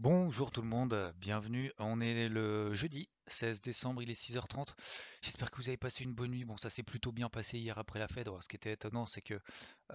Bonjour 0.00 0.52
tout 0.52 0.62
le 0.62 0.68
monde, 0.68 1.12
bienvenue. 1.16 1.72
On 1.78 2.00
est 2.00 2.28
le 2.28 2.72
jeudi 2.72 3.08
16 3.26 3.60
décembre, 3.60 4.00
il 4.00 4.08
est 4.10 4.14
6h30. 4.14 4.76
J'espère 5.22 5.50
que 5.50 5.56
vous 5.56 5.68
avez 5.68 5.76
passé 5.76 6.04
une 6.04 6.14
bonne 6.14 6.30
nuit. 6.30 6.44
Bon, 6.44 6.56
ça 6.56 6.70
s'est 6.70 6.84
plutôt 6.84 7.10
bien 7.10 7.28
passé 7.28 7.58
hier 7.58 7.76
après 7.78 7.98
la 7.98 8.06
fête. 8.06 8.28
Alors, 8.28 8.40
ce 8.40 8.48
qui 8.48 8.54
était 8.54 8.72
étonnant, 8.72 9.06
c'est 9.06 9.20
que 9.22 9.34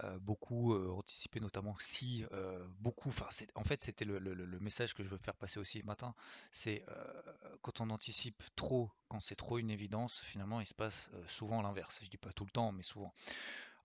euh, 0.03 0.19
beaucoup 0.19 0.73
euh, 0.73 0.89
anticipaient 0.91 1.39
notamment 1.39 1.75
si 1.79 2.25
euh, 2.33 2.67
beaucoup, 2.79 3.13
en 3.55 3.63
fait, 3.63 3.81
c'était 3.81 4.03
le, 4.03 4.19
le- 4.19 4.33
le 4.33 4.59
message 4.59 4.93
que 4.93 5.03
je 5.05 5.07
veux 5.09 5.17
faire 5.17 5.35
passer 5.35 5.57
aussi 5.59 5.79
ce 5.79 5.85
matin. 5.85 6.13
C'est 6.51 6.83
euh, 6.89 7.21
quand 7.61 7.79
on 7.79 7.89
anticipe 7.89 8.43
trop, 8.57 8.91
quand 9.07 9.21
c'est 9.21 9.35
trop 9.37 9.57
une 9.57 9.71
évidence, 9.71 10.19
finalement, 10.25 10.59
il 10.59 10.67
se 10.67 10.73
passe 10.75 11.09
souvent 11.29 11.61
l'inverse. 11.61 11.99
Je 12.03 12.09
dis 12.09 12.17
pas 12.17 12.33
tout 12.33 12.43
le 12.45 12.51
temps, 12.51 12.73
mais 12.73 12.83
souvent. 12.83 13.13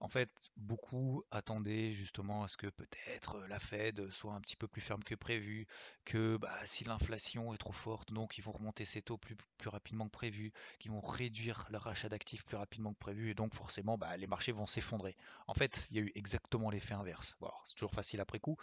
En 0.01 0.09
fait, 0.09 0.31
beaucoup 0.57 1.25
attendaient 1.33 1.93
justement 1.93 2.45
à 2.45 2.49
ce 2.49 2.57
que 2.57 2.69
peut-être 2.69 3.41
la 3.49 3.59
Fed 3.59 4.11
soit 4.11 4.33
un 4.33 4.41
petit 4.41 4.55
peu 4.55 4.69
plus 4.69 4.81
ferme 4.81 5.03
que 5.03 5.17
prévu, 5.17 5.67
que 6.05 6.37
bah, 6.37 6.55
si 6.65 6.85
l'inflation 6.85 7.53
est 7.53 7.59
trop 7.59 7.73
forte, 7.73 8.13
donc 8.13 8.39
ils 8.39 8.43
vont 8.43 8.53
remonter 8.53 8.85
ses 8.85 9.03
taux 9.03 9.19
plus, 9.19 9.37
plus 9.57 9.69
rapidement 9.69 10.07
que 10.07 10.13
prévu, 10.13 10.53
qu'ils 10.79 10.93
vont 10.93 11.01
réduire 11.01 11.67
leur 11.71 11.83
rachat 11.83 12.09
d'actifs 12.09 12.45
plus 12.45 12.57
rapidement 12.57 12.93
que 12.93 12.99
prévu, 12.99 13.31
et 13.31 13.35
donc 13.35 13.55
forcément 13.55 13.99
bah, 13.99 14.17
les 14.17 14.29
marchés 14.29 14.53
vont 14.53 14.69
s'effondrer. 14.69 15.17
En 15.49 15.55
fait, 15.55 15.87
il 15.91 15.97
y 15.97 16.01
a 16.01 16.03
eu 16.03 16.13
exactement 16.15 16.71
l'effet 16.71 16.95
inverse. 16.95 17.35
Bon, 17.41 17.51
c'est 17.67 17.75
toujours 17.75 17.93
facile 17.93 18.21
après 18.21 18.39
coup, 18.39 18.57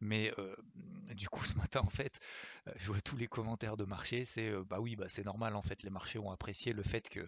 mais 0.00 0.30
euh, 0.38 0.54
du 1.14 1.28
coup 1.30 1.44
ce 1.46 1.54
matin 1.56 1.80
en 1.80 1.90
fait, 1.90 2.20
euh, 2.66 2.72
je 2.76 2.86
vois 2.88 3.00
tous 3.00 3.16
les 3.16 3.28
commentaires 3.28 3.78
de 3.78 3.84
marché, 3.84 4.26
c'est 4.26 4.50
euh, 4.50 4.62
bah 4.62 4.78
oui, 4.78 4.94
bah 4.96 5.08
c'est 5.08 5.24
normal 5.24 5.56
en 5.56 5.62
fait, 5.62 5.82
les 5.84 5.90
marchés 5.90 6.18
ont 6.18 6.30
apprécié 6.30 6.74
le 6.74 6.82
fait 6.82 7.08
que 7.08 7.26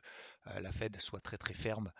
la 0.60 0.72
Fed 0.72 1.00
soit 1.00 1.20
très 1.20 1.38
très 1.38 1.54
ferme 1.54 1.90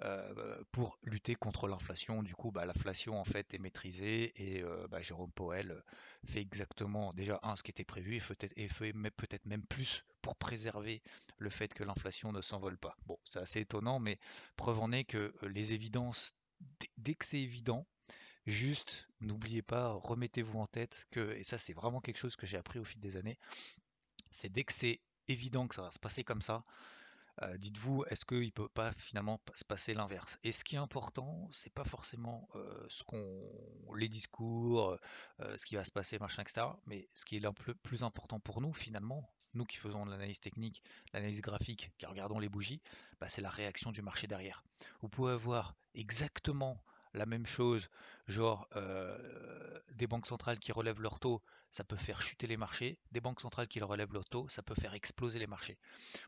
euh, 0.00 0.64
pour 0.72 0.98
lutter 1.02 1.34
contre 1.34 1.68
l'inflation. 1.68 2.22
Du 2.22 2.34
coup, 2.34 2.50
bah, 2.50 2.64
l'inflation 2.64 3.20
en 3.20 3.24
fait 3.24 3.54
est 3.54 3.58
maîtrisée 3.58 4.32
et 4.36 4.62
euh, 4.62 4.88
bah, 4.88 5.00
Jérôme 5.00 5.30
Powell 5.32 5.82
fait 6.26 6.40
exactement 6.40 7.12
déjà 7.12 7.38
un 7.42 7.56
ce 7.56 7.62
qui 7.62 7.70
était 7.70 7.84
prévu 7.84 8.16
et 8.16 8.68
fait 8.68 8.92
peut-être 9.16 9.46
même 9.46 9.64
plus 9.66 10.04
pour 10.22 10.34
préserver 10.36 11.02
le 11.38 11.50
fait 11.50 11.72
que 11.74 11.84
l'inflation 11.84 12.32
ne 12.32 12.40
s'envole 12.40 12.78
pas. 12.78 12.96
Bon, 13.06 13.18
c'est 13.24 13.38
assez 13.38 13.60
étonnant, 13.60 14.00
mais 14.00 14.18
preuve 14.56 14.80
en 14.80 14.92
est 14.92 15.04
que 15.04 15.34
euh, 15.42 15.48
les 15.48 15.72
évidences, 15.72 16.34
dès 16.96 17.14
que 17.14 17.24
c'est 17.24 17.40
évident, 17.40 17.86
juste 18.46 19.06
n'oubliez 19.20 19.62
pas, 19.62 19.92
remettez-vous 19.92 20.58
en 20.58 20.66
tête 20.66 21.06
que, 21.10 21.32
et 21.36 21.44
ça 21.44 21.58
c'est 21.58 21.74
vraiment 21.74 22.00
quelque 22.00 22.18
chose 22.18 22.34
que 22.34 22.46
j'ai 22.46 22.56
appris 22.56 22.78
au 22.78 22.84
fil 22.84 23.00
des 23.00 23.16
années, 23.16 23.38
c'est 24.30 24.50
dès 24.50 24.64
que 24.64 24.72
c'est 24.72 25.00
évident 25.28 25.68
que 25.68 25.74
ça 25.74 25.82
va 25.82 25.90
se 25.90 25.98
passer 25.98 26.24
comme 26.24 26.42
ça, 26.42 26.64
euh, 27.40 27.56
dites-vous, 27.56 28.04
est-ce 28.08 28.24
qu'il 28.24 28.44
ne 28.44 28.50
peut 28.50 28.68
pas 28.68 28.92
finalement 28.98 29.40
se 29.54 29.64
passer 29.64 29.94
l'inverse? 29.94 30.38
Et 30.42 30.52
ce 30.52 30.64
qui 30.64 30.76
est 30.76 30.78
important, 30.78 31.48
c'est 31.50 31.72
pas 31.72 31.84
forcément 31.84 32.46
euh, 32.56 32.86
ce 32.88 33.02
qu'on, 33.04 33.42
les 33.94 34.08
discours, 34.08 34.98
euh, 35.40 35.56
ce 35.56 35.64
qui 35.64 35.74
va 35.74 35.84
se 35.84 35.90
passer, 35.90 36.18
machin, 36.18 36.42
etc. 36.42 36.66
Mais 36.86 37.08
ce 37.14 37.24
qui 37.24 37.36
est 37.36 37.52
peu 37.64 37.74
plus 37.74 38.02
important 38.02 38.38
pour 38.38 38.60
nous, 38.60 38.72
finalement, 38.72 39.32
nous 39.54 39.64
qui 39.64 39.78
faisons 39.78 40.04
de 40.04 40.10
l'analyse 40.10 40.40
technique, 40.40 40.82
l'analyse 41.12 41.40
graphique, 41.40 41.90
qui 41.98 42.06
regardons 42.06 42.38
les 42.38 42.48
bougies, 42.48 42.82
bah, 43.20 43.28
c'est 43.30 43.42
la 43.42 43.50
réaction 43.50 43.92
du 43.92 44.02
marché 44.02 44.26
derrière. 44.26 44.62
Vous 45.00 45.08
pouvez 45.08 45.32
avoir 45.32 45.74
exactement 45.94 46.82
la 47.14 47.26
même 47.26 47.44
chose, 47.44 47.88
genre 48.26 48.66
des 49.92 50.06
banques 50.06 50.26
centrales 50.26 50.58
qui 50.58 50.72
relèvent 50.72 51.02
leur 51.02 51.20
taux, 51.20 51.42
ça 51.72 51.84
peut 51.84 51.96
faire 51.96 52.20
chuter 52.20 52.46
les 52.46 52.58
marchés, 52.58 52.98
des 53.10 53.20
banques 53.20 53.40
centrales 53.40 53.66
qui 53.66 53.80
relèvent 53.80 54.12
leur 54.12 54.28
taux, 54.28 54.46
ça 54.50 54.62
peut 54.62 54.74
faire 54.74 54.92
exploser 54.92 55.38
les 55.38 55.46
marchés. 55.46 55.78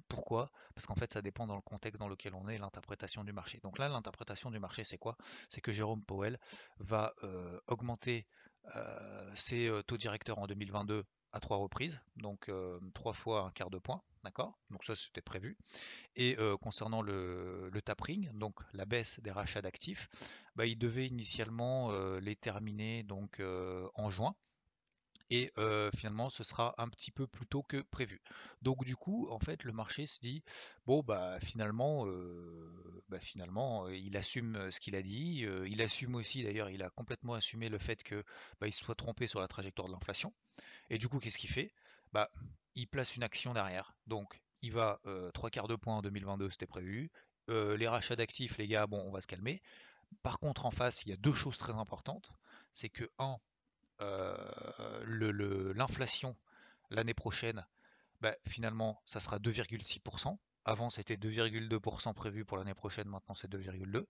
Pourquoi? 0.08 0.50
Parce 0.74 0.86
qu'en 0.86 0.96
fait, 0.96 1.12
ça 1.12 1.20
dépend 1.20 1.46
dans 1.46 1.54
le 1.54 1.60
contexte 1.60 2.00
dans 2.00 2.08
lequel 2.08 2.34
on 2.34 2.48
est, 2.48 2.56
l'interprétation 2.56 3.24
du 3.24 3.32
marché. 3.32 3.60
Donc 3.62 3.78
là, 3.78 3.90
l'interprétation 3.90 4.50
du 4.50 4.58
marché, 4.58 4.84
c'est 4.84 4.96
quoi? 4.96 5.16
C'est 5.50 5.60
que 5.60 5.70
Jérôme 5.70 6.02
Powell 6.02 6.40
va 6.78 7.12
euh, 7.22 7.60
augmenter 7.68 8.26
euh, 8.74 9.32
ses 9.34 9.68
euh, 9.68 9.82
taux 9.82 9.98
directeurs 9.98 10.38
en 10.38 10.46
2022 10.46 11.04
à 11.32 11.40
trois 11.40 11.58
reprises, 11.58 12.00
donc 12.14 12.48
trois 12.94 13.12
fois 13.12 13.42
un 13.42 13.50
quart 13.50 13.68
de 13.68 13.78
point, 13.78 14.00
d'accord? 14.22 14.56
Donc 14.70 14.84
ça, 14.84 14.94
c'était 14.94 15.20
prévu. 15.20 15.58
Et 16.14 16.36
concernant 16.60 17.02
le, 17.02 17.68
le 17.70 17.82
tapering, 17.82 18.30
donc 18.34 18.54
la 18.72 18.84
baisse 18.84 19.18
des 19.18 19.32
rachats 19.32 19.60
d'actifs, 19.60 20.08
bah, 20.54 20.64
il 20.64 20.78
devait 20.78 21.08
initialement 21.08 21.90
les 22.20 22.36
terminer 22.36 23.02
donc 23.02 23.42
en 23.96 24.10
juin 24.12 24.36
et 25.30 25.52
finalement 25.96 26.30
ce 26.30 26.44
sera 26.44 26.74
un 26.78 26.88
petit 26.88 27.10
peu 27.10 27.26
plus 27.26 27.46
tôt 27.46 27.62
que 27.62 27.82
prévu. 27.82 28.20
Donc 28.62 28.84
du 28.84 28.96
coup, 28.96 29.28
en 29.30 29.38
fait, 29.38 29.64
le 29.64 29.72
marché 29.72 30.06
se 30.06 30.20
dit 30.20 30.42
bon 30.86 31.02
bah 31.02 31.38
finalement, 31.40 32.06
bah, 33.08 33.20
finalement, 33.20 33.88
il 33.88 34.16
assume 34.16 34.70
ce 34.70 34.80
qu'il 34.80 34.96
a 34.96 35.02
dit. 35.02 35.46
il 35.66 35.82
assume 35.82 36.14
aussi 36.14 36.42
d'ailleurs, 36.42 36.70
il 36.70 36.82
a 36.82 36.90
complètement 36.90 37.34
assumé 37.34 37.68
le 37.68 37.78
fait 37.78 38.02
que 38.02 38.22
bah, 38.60 38.68
il 38.68 38.72
se 38.72 38.84
soit 38.84 38.94
trompé 38.94 39.26
sur 39.26 39.40
la 39.40 39.48
trajectoire 39.48 39.88
de 39.88 39.92
l'inflation. 39.92 40.32
Et 40.90 40.98
du 40.98 41.08
coup, 41.08 41.18
qu'est-ce 41.18 41.38
qu'il 41.38 41.50
fait? 41.50 41.72
Bah, 42.12 42.30
il 42.74 42.86
place 42.86 43.16
une 43.16 43.22
action 43.22 43.54
derrière. 43.54 43.96
Donc 44.06 44.40
il 44.62 44.72
va 44.72 45.00
trois 45.32 45.50
quarts 45.50 45.68
de 45.68 45.76
point 45.76 45.96
en 45.96 46.02
2022, 46.02 46.50
c'était 46.50 46.66
prévu. 46.66 47.10
Les 47.48 47.88
rachats 47.88 48.16
d'actifs, 48.16 48.58
les 48.58 48.68
gars, 48.68 48.86
bon, 48.86 49.02
on 49.06 49.10
va 49.10 49.20
se 49.20 49.26
calmer. 49.26 49.62
Par 50.22 50.38
contre, 50.38 50.64
en 50.66 50.70
face, 50.70 51.02
il 51.02 51.10
y 51.10 51.12
a 51.12 51.16
deux 51.16 51.34
choses 51.34 51.58
très 51.58 51.74
importantes. 51.74 52.32
C'est 52.72 52.88
que, 52.88 53.10
un, 53.18 53.36
l'inflation 55.74 56.36
l'année 56.90 57.14
prochaine, 57.14 57.66
bah, 58.20 58.34
finalement, 58.46 59.02
ça 59.06 59.20
sera 59.20 59.38
2,6%. 59.38 60.38
Avant, 60.64 60.90
c'était 60.90 61.16
2,2% 61.16 62.14
prévu 62.14 62.44
pour 62.44 62.56
l'année 62.56 62.74
prochaine, 62.74 63.08
maintenant 63.08 63.34
c'est 63.34 63.50
2,2. 63.50 64.06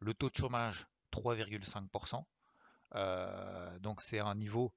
Le 0.00 0.14
taux 0.14 0.30
de 0.30 0.36
chômage, 0.36 0.86
3,5%. 1.12 2.24
Euh, 2.94 3.78
donc 3.80 4.00
c'est 4.00 4.20
un 4.20 4.36
niveau 4.36 4.72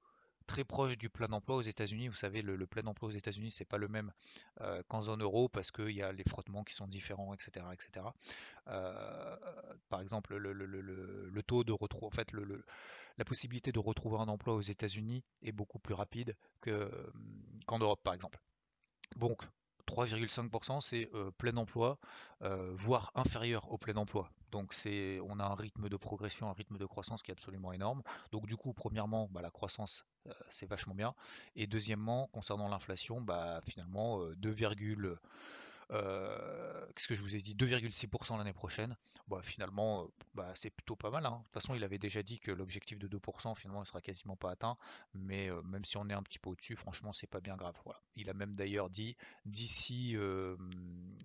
très 0.50 0.64
proche 0.64 0.98
du 0.98 1.08
plein 1.08 1.30
emploi 1.30 1.56
aux 1.56 1.62
États-Unis. 1.62 2.08
Vous 2.08 2.16
savez, 2.16 2.42
le, 2.42 2.56
le 2.56 2.66
plein 2.66 2.84
emploi 2.86 3.08
aux 3.08 3.12
États-Unis, 3.12 3.52
c'est 3.52 3.64
pas 3.64 3.78
le 3.78 3.86
même 3.86 4.12
euh, 4.60 4.82
qu'en 4.88 5.02
zone 5.02 5.22
euro 5.22 5.48
parce 5.48 5.70
qu'il 5.70 5.92
y 5.92 6.02
a 6.02 6.10
les 6.10 6.24
frottements 6.24 6.64
qui 6.64 6.74
sont 6.74 6.88
différents, 6.88 7.32
etc., 7.32 7.66
etc. 7.72 8.06
Euh, 8.66 9.36
par 9.88 10.00
exemple, 10.00 10.36
le, 10.36 11.42
taux 11.44 11.62
de 11.62 11.72
en 11.72 12.10
fait, 12.10 12.32
la 13.16 13.24
possibilité 13.24 13.70
de 13.70 13.78
retrouver 13.78 14.18
un 14.18 14.26
emploi 14.26 14.54
aux 14.56 14.60
États-Unis 14.60 15.22
est 15.42 15.52
beaucoup 15.52 15.78
plus 15.78 15.94
rapide 15.94 16.36
que, 16.60 16.90
qu'en 17.66 17.78
Europe, 17.78 18.02
par 18.02 18.14
exemple. 18.14 18.40
3,5%, 19.90 20.80
c'est 20.80 21.10
euh, 21.14 21.30
plein 21.32 21.56
emploi, 21.56 21.98
euh, 22.42 22.72
voire 22.76 23.10
inférieur 23.16 23.70
au 23.72 23.76
plein 23.76 23.96
emploi. 23.96 24.30
Donc, 24.52 24.74
on 24.84 25.40
a 25.40 25.44
un 25.44 25.54
rythme 25.54 25.88
de 25.88 25.96
progression, 25.96 26.48
un 26.48 26.52
rythme 26.52 26.78
de 26.78 26.86
croissance 26.86 27.22
qui 27.22 27.30
est 27.30 27.34
absolument 27.34 27.72
énorme. 27.72 28.02
Donc, 28.32 28.46
du 28.46 28.56
coup, 28.56 28.72
premièrement, 28.72 29.28
bah, 29.30 29.42
la 29.42 29.50
croissance, 29.50 30.04
euh, 30.26 30.32
c'est 30.48 30.66
vachement 30.66 30.94
bien. 30.94 31.14
Et 31.56 31.66
deuxièmement, 31.66 32.28
concernant 32.32 32.68
l'inflation, 32.68 33.20
bah, 33.20 33.60
finalement, 33.64 34.20
euh, 34.22 34.34
2, 34.36 34.56
euh, 34.60 35.18
qu'est-ce 35.90 37.08
que 37.08 37.14
je 37.14 37.22
vous 37.22 37.34
ai 37.34 37.40
dit? 37.40 37.54
2,6% 37.54 38.36
l'année 38.38 38.52
prochaine. 38.52 38.96
Bah, 39.28 39.40
finalement, 39.42 40.04
euh, 40.04 40.06
bah, 40.34 40.52
c'est 40.54 40.70
plutôt 40.70 40.96
pas 40.96 41.10
mal, 41.10 41.26
hein. 41.26 41.30
De 41.38 41.42
toute 41.44 41.52
façon, 41.54 41.74
il 41.74 41.84
avait 41.84 41.98
déjà 41.98 42.22
dit 42.22 42.38
que 42.38 42.50
l'objectif 42.50 42.98
de 42.98 43.08
2%, 43.08 43.54
finalement, 43.54 43.80
ne 43.80 43.84
sera 43.84 44.00
quasiment 44.00 44.36
pas 44.36 44.50
atteint. 44.50 44.76
Mais 45.14 45.50
euh, 45.50 45.62
même 45.62 45.84
si 45.84 45.96
on 45.96 46.08
est 46.08 46.14
un 46.14 46.22
petit 46.22 46.38
peu 46.38 46.50
au-dessus, 46.50 46.76
franchement, 46.76 47.12
c'est 47.12 47.26
pas 47.26 47.40
bien 47.40 47.56
grave. 47.56 47.74
Il 48.16 48.28
a 48.30 48.34
même 48.34 48.54
d'ailleurs 48.54 48.90
dit 48.90 49.16
d'ici, 49.46 50.16
euh, 50.16 50.56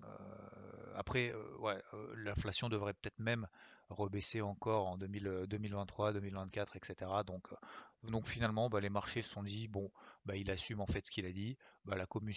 euh, 0.03 0.93
après, 0.95 1.33
euh, 1.33 1.83
euh, 1.93 2.13
l'inflation 2.15 2.69
devrait 2.69 2.93
peut-être 2.93 3.19
même 3.19 3.47
rebaisser 3.89 4.41
encore 4.41 4.87
en 4.87 4.97
2000, 4.97 5.27
euh, 5.27 5.47
2023, 5.47 6.13
2024, 6.13 6.75
etc. 6.75 7.23
Donc, 7.23 7.51
euh, 7.53 7.55
donc 8.03 8.27
finalement, 8.27 8.69
bah, 8.69 8.79
les 8.81 8.89
marchés 8.89 9.21
se 9.23 9.29
sont 9.29 9.43
dit, 9.43 9.67
bon, 9.67 9.91
bah, 10.25 10.35
il 10.35 10.49
assume 10.51 10.81
en 10.81 10.87
fait 10.87 11.05
ce 11.05 11.11
qu'il 11.11 11.25
a 11.25 11.31
dit. 11.31 11.57
Bah, 11.85 11.95
la 11.97 12.05
commu- 12.05 12.33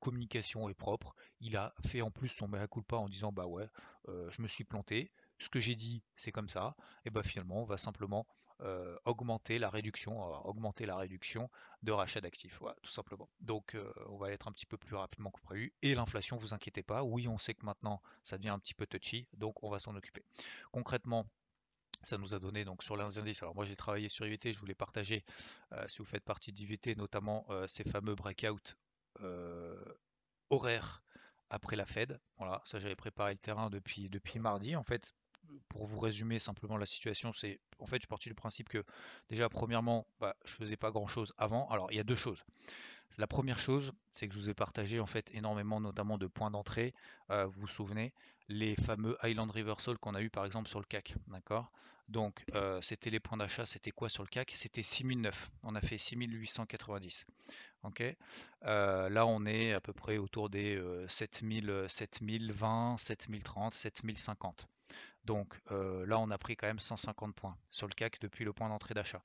communication 0.00 0.68
est 0.68 0.74
propre. 0.74 1.14
Il 1.40 1.56
a 1.56 1.74
fait 1.86 2.02
en 2.02 2.10
plus 2.10 2.28
son 2.28 2.48
mea 2.48 2.66
culpa 2.68 2.96
en 2.96 3.08
disant 3.08 3.32
bah 3.32 3.46
ouais, 3.46 3.68
euh, 4.08 4.30
je 4.30 4.42
me 4.42 4.48
suis 4.48 4.64
planté. 4.64 5.12
Ce 5.38 5.48
que 5.48 5.60
j'ai 5.60 5.76
dit, 5.76 6.02
c'est 6.16 6.32
comme 6.32 6.48
ça. 6.48 6.74
Et 7.04 7.10
bah 7.10 7.22
finalement, 7.22 7.62
on 7.62 7.64
va 7.64 7.78
simplement 7.78 8.26
euh, 8.60 8.98
augmenter 9.04 9.60
la 9.60 9.70
réduction, 9.70 10.20
euh, 10.20 10.36
augmenter 10.38 10.84
la 10.84 10.96
réduction 10.96 11.48
de 11.84 11.92
rachat 11.92 12.20
d'actifs. 12.20 12.58
Voilà, 12.60 12.76
tout 12.82 12.90
simplement. 12.90 13.28
Donc 13.40 13.76
euh, 13.76 13.92
on 14.06 14.16
va 14.16 14.32
être 14.32 14.48
un 14.48 14.52
petit 14.52 14.66
peu 14.66 14.76
plus 14.76 14.96
rapidement 14.96 15.30
que 15.30 15.40
prévu. 15.40 15.72
Et 15.82 15.94
l'inflation, 15.94 16.36
vous 16.36 16.54
inquiétez 16.54 16.82
pas. 16.82 17.04
Oui, 17.04 17.28
on 17.28 17.38
sait 17.38 17.54
que 17.54 17.64
maintenant 17.64 18.02
ça 18.24 18.36
devient 18.36 18.48
un 18.48 18.58
petit 18.58 18.74
peu 18.74 18.84
touchy, 18.84 19.28
donc 19.34 19.62
on 19.62 19.70
va 19.70 19.78
s'en 19.78 19.94
occuper. 19.94 20.24
Concrètement, 20.72 21.24
ça 22.02 22.18
nous 22.18 22.34
a 22.34 22.40
donné 22.40 22.64
donc 22.64 22.82
sur 22.82 22.96
les 22.96 23.18
indices. 23.18 23.42
Alors 23.42 23.54
moi 23.54 23.64
j'ai 23.64 23.76
travaillé 23.76 24.08
sur 24.08 24.26
IVT, 24.26 24.52
je 24.52 24.58
voulais 24.58 24.74
partager 24.74 25.24
si 25.88 25.98
vous 25.98 26.04
faites 26.04 26.24
partie 26.24 26.52
d'IVT, 26.52 26.96
notamment 26.96 27.46
ces 27.66 27.84
fameux 27.84 28.14
breakouts 28.14 28.74
horaires 30.50 31.02
après 31.50 31.76
la 31.76 31.86
Fed. 31.86 32.20
Voilà, 32.36 32.62
ça 32.64 32.78
j'avais 32.78 32.96
préparé 32.96 33.32
le 33.32 33.38
terrain 33.38 33.70
depuis, 33.70 34.08
depuis 34.08 34.38
mardi. 34.38 34.76
En 34.76 34.84
fait, 34.84 35.14
pour 35.68 35.86
vous 35.86 35.98
résumer 35.98 36.38
simplement 36.38 36.76
la 36.76 36.86
situation, 36.86 37.32
c'est 37.32 37.60
en 37.78 37.86
fait 37.86 37.96
je 37.96 38.02
suis 38.02 38.08
parti 38.08 38.28
du 38.28 38.34
principe 38.34 38.68
que 38.68 38.84
déjà 39.28 39.48
premièrement, 39.48 40.06
bah, 40.20 40.36
je 40.44 40.54
faisais 40.54 40.76
pas 40.76 40.90
grand 40.90 41.06
chose 41.06 41.32
avant. 41.38 41.68
Alors 41.68 41.90
il 41.90 41.96
y 41.96 42.00
a 42.00 42.04
deux 42.04 42.16
choses. 42.16 42.42
La 43.16 43.26
première 43.26 43.58
chose, 43.58 43.92
c'est 44.12 44.28
que 44.28 44.34
je 44.34 44.38
vous 44.38 44.50
ai 44.50 44.54
partagé 44.54 45.00
en 45.00 45.06
fait 45.06 45.30
énormément, 45.32 45.80
notamment 45.80 46.18
de 46.18 46.26
points 46.26 46.50
d'entrée. 46.50 46.94
Euh, 47.30 47.46
vous 47.46 47.62
vous 47.62 47.68
souvenez, 47.68 48.12
les 48.48 48.76
fameux 48.76 49.16
Highland 49.24 49.50
Reversal 49.50 49.98
qu'on 49.98 50.14
a 50.14 50.20
eu 50.20 50.30
par 50.30 50.44
exemple 50.44 50.68
sur 50.68 50.78
le 50.78 50.84
CAC, 50.84 51.14
d'accord? 51.28 51.72
Donc 52.08 52.44
euh, 52.54 52.80
c'était 52.82 53.10
les 53.10 53.20
points 53.20 53.38
d'achat, 53.38 53.66
c'était 53.66 53.90
quoi 53.90 54.08
sur 54.08 54.22
le 54.22 54.28
CAC 54.28 54.52
C'était 54.56 54.82
6009. 54.82 55.50
On 55.62 55.74
a 55.74 55.80
fait 55.80 55.98
6890. 55.98 57.26
Ok? 57.84 58.02
Euh, 58.64 59.08
là, 59.08 59.26
on 59.26 59.46
est 59.46 59.72
à 59.72 59.80
peu 59.80 59.92
près 59.92 60.18
autour 60.18 60.50
des 60.50 60.82
7000, 61.08 61.86
7020, 61.88 62.98
7030, 62.98 63.74
7050. 63.74 64.68
Donc 65.24 65.60
euh, 65.70 66.06
là, 66.06 66.18
on 66.18 66.30
a 66.30 66.38
pris 66.38 66.56
quand 66.56 66.66
même 66.66 66.80
150 66.80 67.34
points 67.34 67.56
sur 67.70 67.86
le 67.86 67.94
CAC 67.94 68.18
depuis 68.20 68.44
le 68.44 68.52
point 68.52 68.68
d'entrée 68.68 68.94
d'achat. 68.94 69.22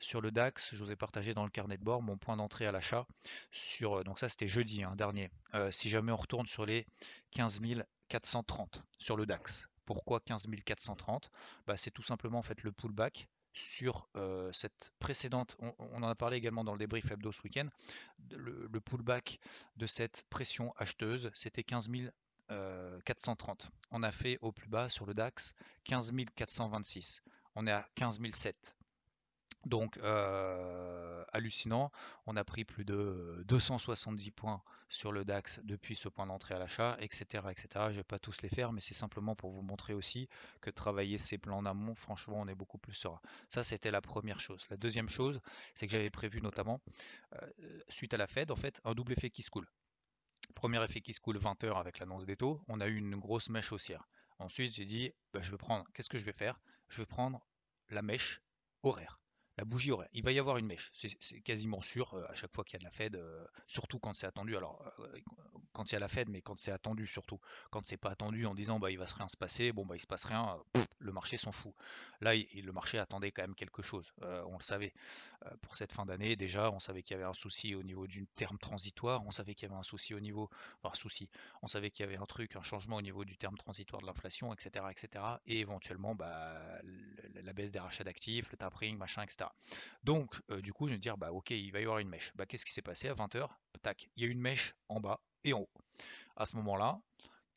Sur 0.00 0.20
le 0.20 0.30
DAX, 0.30 0.74
je 0.74 0.84
vous 0.84 0.90
ai 0.90 0.96
partagé 0.96 1.34
dans 1.34 1.44
le 1.44 1.50
carnet 1.50 1.78
de 1.78 1.84
bord 1.84 2.02
mon 2.02 2.18
point 2.18 2.36
d'entrée 2.36 2.66
à 2.66 2.72
l'achat. 2.72 3.06
Sur, 3.50 3.98
euh, 3.98 4.04
donc 4.04 4.18
ça, 4.18 4.28
c'était 4.28 4.48
jeudi 4.48 4.82
hein, 4.82 4.94
dernier. 4.96 5.30
Euh, 5.54 5.70
si 5.70 5.88
jamais 5.88 6.12
on 6.12 6.16
retourne 6.16 6.46
sur 6.46 6.66
les 6.66 6.86
15 7.32 7.60
430 8.08 8.82
sur 8.98 9.16
le 9.16 9.26
DAX. 9.26 9.68
Pourquoi 9.84 10.20
15 10.20 10.46
430 10.64 11.30
bah, 11.66 11.76
C'est 11.76 11.90
tout 11.90 12.02
simplement 12.02 12.38
en 12.38 12.42
fait 12.42 12.62
le 12.62 12.72
pullback 12.72 13.28
sur 13.52 14.06
cette 14.52 14.92
précédente, 14.98 15.56
on, 15.60 16.02
en 16.02 16.06
a 16.06 16.14
parlé 16.14 16.36
également 16.36 16.62
dans 16.62 16.72
le 16.72 16.78
débrief 16.78 17.10
hebdo 17.10 17.32
ce 17.32 17.40
week-end, 17.42 17.66
le, 18.30 18.80
pullback 18.80 19.40
de 19.76 19.86
cette 19.86 20.26
pression 20.28 20.74
acheteuse, 20.76 21.30
c'était 21.32 21.62
15 21.62 21.88
430. 23.04 23.64
Euh, 23.64 23.68
on 23.90 24.02
a 24.02 24.12
fait 24.12 24.38
au 24.42 24.52
plus 24.52 24.68
bas 24.68 24.88
sur 24.88 25.06
le 25.06 25.14
DAX 25.14 25.54
15 25.84 26.12
426. 26.34 27.22
On 27.54 27.66
est 27.66 27.72
à 27.72 27.86
15 27.94 28.18
007. 28.20 28.76
Donc 29.66 29.98
euh, 29.98 31.24
hallucinant, 31.32 31.90
on 32.26 32.36
a 32.36 32.44
pris 32.44 32.64
plus 32.64 32.84
de 32.84 33.42
270 33.48 34.30
points 34.30 34.62
sur 34.88 35.10
le 35.10 35.24
DAX 35.24 35.58
depuis 35.64 35.96
ce 35.96 36.08
point 36.08 36.26
d'entrée 36.26 36.54
à 36.54 36.60
l'achat, 36.60 36.96
etc., 37.00 37.44
etc. 37.50 37.68
Je 37.74 37.78
ne 37.78 37.92
vais 37.94 38.04
pas 38.04 38.20
tous 38.20 38.42
les 38.42 38.48
faire, 38.48 38.72
mais 38.72 38.80
c'est 38.80 38.94
simplement 38.94 39.34
pour 39.34 39.50
vous 39.50 39.62
montrer 39.62 39.92
aussi 39.92 40.28
que 40.60 40.70
travailler 40.70 41.18
ces 41.18 41.36
plans 41.36 41.58
en 41.58 41.66
amont, 41.66 41.96
franchement, 41.96 42.36
on 42.38 42.46
est 42.46 42.54
beaucoup 42.54 42.78
plus 42.78 42.94
serein. 42.94 43.20
Ça, 43.48 43.64
c'était 43.64 43.90
la 43.90 44.00
première 44.00 44.38
chose. 44.38 44.64
La 44.70 44.76
deuxième 44.76 45.08
chose, 45.08 45.40
c'est 45.74 45.86
que 45.86 45.92
j'avais 45.92 46.10
prévu 46.10 46.40
notamment, 46.40 46.80
euh, 47.34 47.50
suite 47.88 48.14
à 48.14 48.16
la 48.16 48.28
Fed, 48.28 48.52
en 48.52 48.56
fait, 48.56 48.80
un 48.84 48.94
double 48.94 49.14
effet 49.14 49.30
qui 49.30 49.42
se 49.42 49.50
coule. 49.50 49.66
Premier 50.56 50.82
effet 50.82 51.02
qui 51.02 51.12
se 51.12 51.20
coule 51.20 51.36
20 51.36 51.64
heures 51.64 51.76
avec 51.76 51.98
l'annonce 51.98 52.24
des 52.24 52.34
taux, 52.34 52.62
on 52.68 52.80
a 52.80 52.88
eu 52.88 52.96
une 52.96 53.16
grosse 53.16 53.50
mèche 53.50 53.72
haussière. 53.72 54.08
Ensuite, 54.38 54.72
j'ai 54.72 54.86
dit, 54.86 55.12
bah, 55.34 55.42
je 55.42 55.50
vais 55.50 55.58
prendre, 55.58 55.84
qu'est-ce 55.92 56.08
que 56.08 56.16
je 56.16 56.24
vais 56.24 56.32
faire? 56.32 56.58
Je 56.88 57.02
vais 57.02 57.06
prendre 57.06 57.46
la 57.90 58.00
mèche 58.00 58.40
horaire 58.82 59.20
la 59.56 59.64
bougie 59.64 59.90
horaire. 59.90 60.08
Il 60.12 60.22
va 60.22 60.32
y 60.32 60.38
avoir 60.38 60.58
une 60.58 60.66
mèche, 60.66 60.92
c'est 61.20 61.40
quasiment 61.40 61.80
sûr 61.80 62.12
euh, 62.14 62.24
à 62.28 62.34
chaque 62.34 62.52
fois 62.54 62.64
qu'il 62.64 62.74
y 62.74 62.76
a 62.76 62.80
de 62.80 62.84
la 62.84 62.90
Fed, 62.90 63.16
euh, 63.16 63.44
surtout 63.66 63.98
quand 63.98 64.14
c'est 64.14 64.26
attendu. 64.26 64.56
Alors, 64.56 64.82
euh, 65.00 65.18
quand 65.72 65.90
il 65.90 65.94
y 65.94 65.96
a 65.96 65.98
la 65.98 66.08
Fed, 66.08 66.28
mais 66.28 66.42
quand 66.42 66.58
c'est 66.58 66.72
attendu 66.72 67.06
surtout. 67.06 67.40
Quand 67.70 67.84
c'est 67.84 67.96
pas 67.96 68.10
attendu 68.10 68.46
en 68.46 68.54
disant 68.54 68.78
bah 68.78 68.90
il 68.90 68.98
va 68.98 69.06
se 69.06 69.14
rien 69.14 69.28
se 69.28 69.36
passer, 69.36 69.72
bon 69.72 69.86
bah 69.86 69.96
il 69.96 70.00
se 70.00 70.06
passe 70.06 70.24
rien, 70.24 70.58
le 70.98 71.12
marché 71.12 71.38
s'en 71.38 71.52
fout. 71.52 71.74
Là, 72.20 72.34
le 72.34 72.72
marché 72.72 72.98
attendait 72.98 73.30
quand 73.30 73.42
même 73.42 73.54
quelque 73.54 73.82
chose. 73.82 74.12
on 74.22 74.56
le 74.56 74.62
savait. 74.62 74.92
pour 75.62 75.76
cette 75.76 75.92
fin 75.92 76.06
d'année, 76.06 76.34
déjà, 76.34 76.70
on 76.70 76.80
savait 76.80 77.02
qu'il 77.02 77.14
y 77.14 77.18
avait 77.18 77.28
un 77.28 77.34
souci 77.34 77.74
au 77.74 77.82
niveau 77.82 78.06
d'une 78.06 78.26
terme 78.26 78.58
transitoire, 78.58 79.22
on 79.26 79.30
savait 79.30 79.54
qu'il 79.54 79.68
y 79.68 79.70
avait 79.70 79.78
un 79.78 79.82
souci 79.82 80.14
au 80.14 80.20
niveau, 80.20 80.48
enfin 80.82 80.94
souci, 80.94 81.28
on 81.62 81.66
savait 81.66 81.90
qu'il 81.90 82.04
y 82.04 82.08
avait 82.08 82.16
un 82.16 82.26
truc, 82.26 82.56
un 82.56 82.62
changement 82.62 82.96
au 82.96 83.02
niveau 83.02 83.24
du 83.24 83.36
terme 83.36 83.56
transitoire 83.56 84.00
de 84.00 84.06
l'inflation, 84.06 84.52
etc., 84.54 84.86
etc. 84.90 85.24
Et 85.46 85.60
éventuellement, 85.60 86.14
bah, 86.14 86.58
la 87.34 87.52
baisse 87.52 87.72
des 87.72 87.80
rachats 87.80 88.04
d'actifs, 88.04 88.50
le 88.50 88.56
tapering, 88.56 88.96
machin, 88.96 89.22
etc. 89.22 89.45
Donc, 90.02 90.34
euh, 90.50 90.60
du 90.60 90.72
coup, 90.72 90.86
je 90.86 90.92
vais 90.92 90.98
me 90.98 91.02
dire, 91.02 91.16
bah 91.16 91.32
ok, 91.32 91.50
il 91.50 91.70
va 91.72 91.80
y 91.80 91.82
avoir 91.82 91.98
une 91.98 92.08
mèche. 92.08 92.32
Bah, 92.34 92.46
qu'est-ce 92.46 92.64
qui 92.64 92.72
s'est 92.72 92.82
passé 92.82 93.08
à 93.08 93.14
20h 93.14 93.48
Tac, 93.82 94.08
il 94.16 94.24
y 94.24 94.26
a 94.26 94.30
une 94.30 94.40
mèche 94.40 94.74
en 94.88 95.00
bas 95.00 95.20
et 95.44 95.52
en 95.52 95.60
haut. 95.60 95.70
À 96.36 96.46
ce 96.46 96.56
moment-là, 96.56 96.98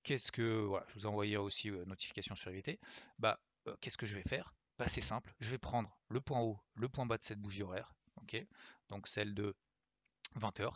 qu'est-ce 0.03 0.31
que. 0.31 0.61
Voilà, 0.61 0.85
je 0.89 0.95
vous 0.95 1.05
ai 1.05 1.07
envoyé 1.07 1.37
aussi 1.37 1.69
euh, 1.69 1.85
notification 1.85 2.35
sur 2.35 2.51
éviter. 2.51 2.79
Bah, 3.17 3.39
euh, 3.67 3.75
qu'est-ce 3.81 3.97
que 3.97 4.05
je 4.05 4.15
vais 4.15 4.23
faire? 4.23 4.53
Bah, 4.77 4.87
c'est 4.87 5.01
simple, 5.01 5.33
je 5.39 5.49
vais 5.49 5.57
prendre 5.57 5.97
le 6.07 6.21
point 6.21 6.39
haut, 6.39 6.59
le 6.75 6.87
point 6.87 7.05
bas 7.05 7.17
de 7.17 7.23
cette 7.23 7.39
bougie 7.39 7.63
horaire, 7.63 7.93
ok? 8.21 8.45
Donc 8.89 9.07
celle 9.07 9.33
de 9.33 9.55
20h. 10.35 10.71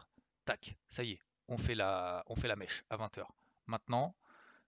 Tac, 0.45 0.75
ça 0.89 1.03
y 1.03 1.11
est, 1.11 1.19
on 1.47 1.57
fait 1.57 1.75
la, 1.75 2.23
on 2.27 2.35
fait 2.35 2.49
la 2.49 2.57
mèche 2.57 2.83
à 2.89 2.97
20h. 2.97 3.25
Maintenant, 3.67 4.15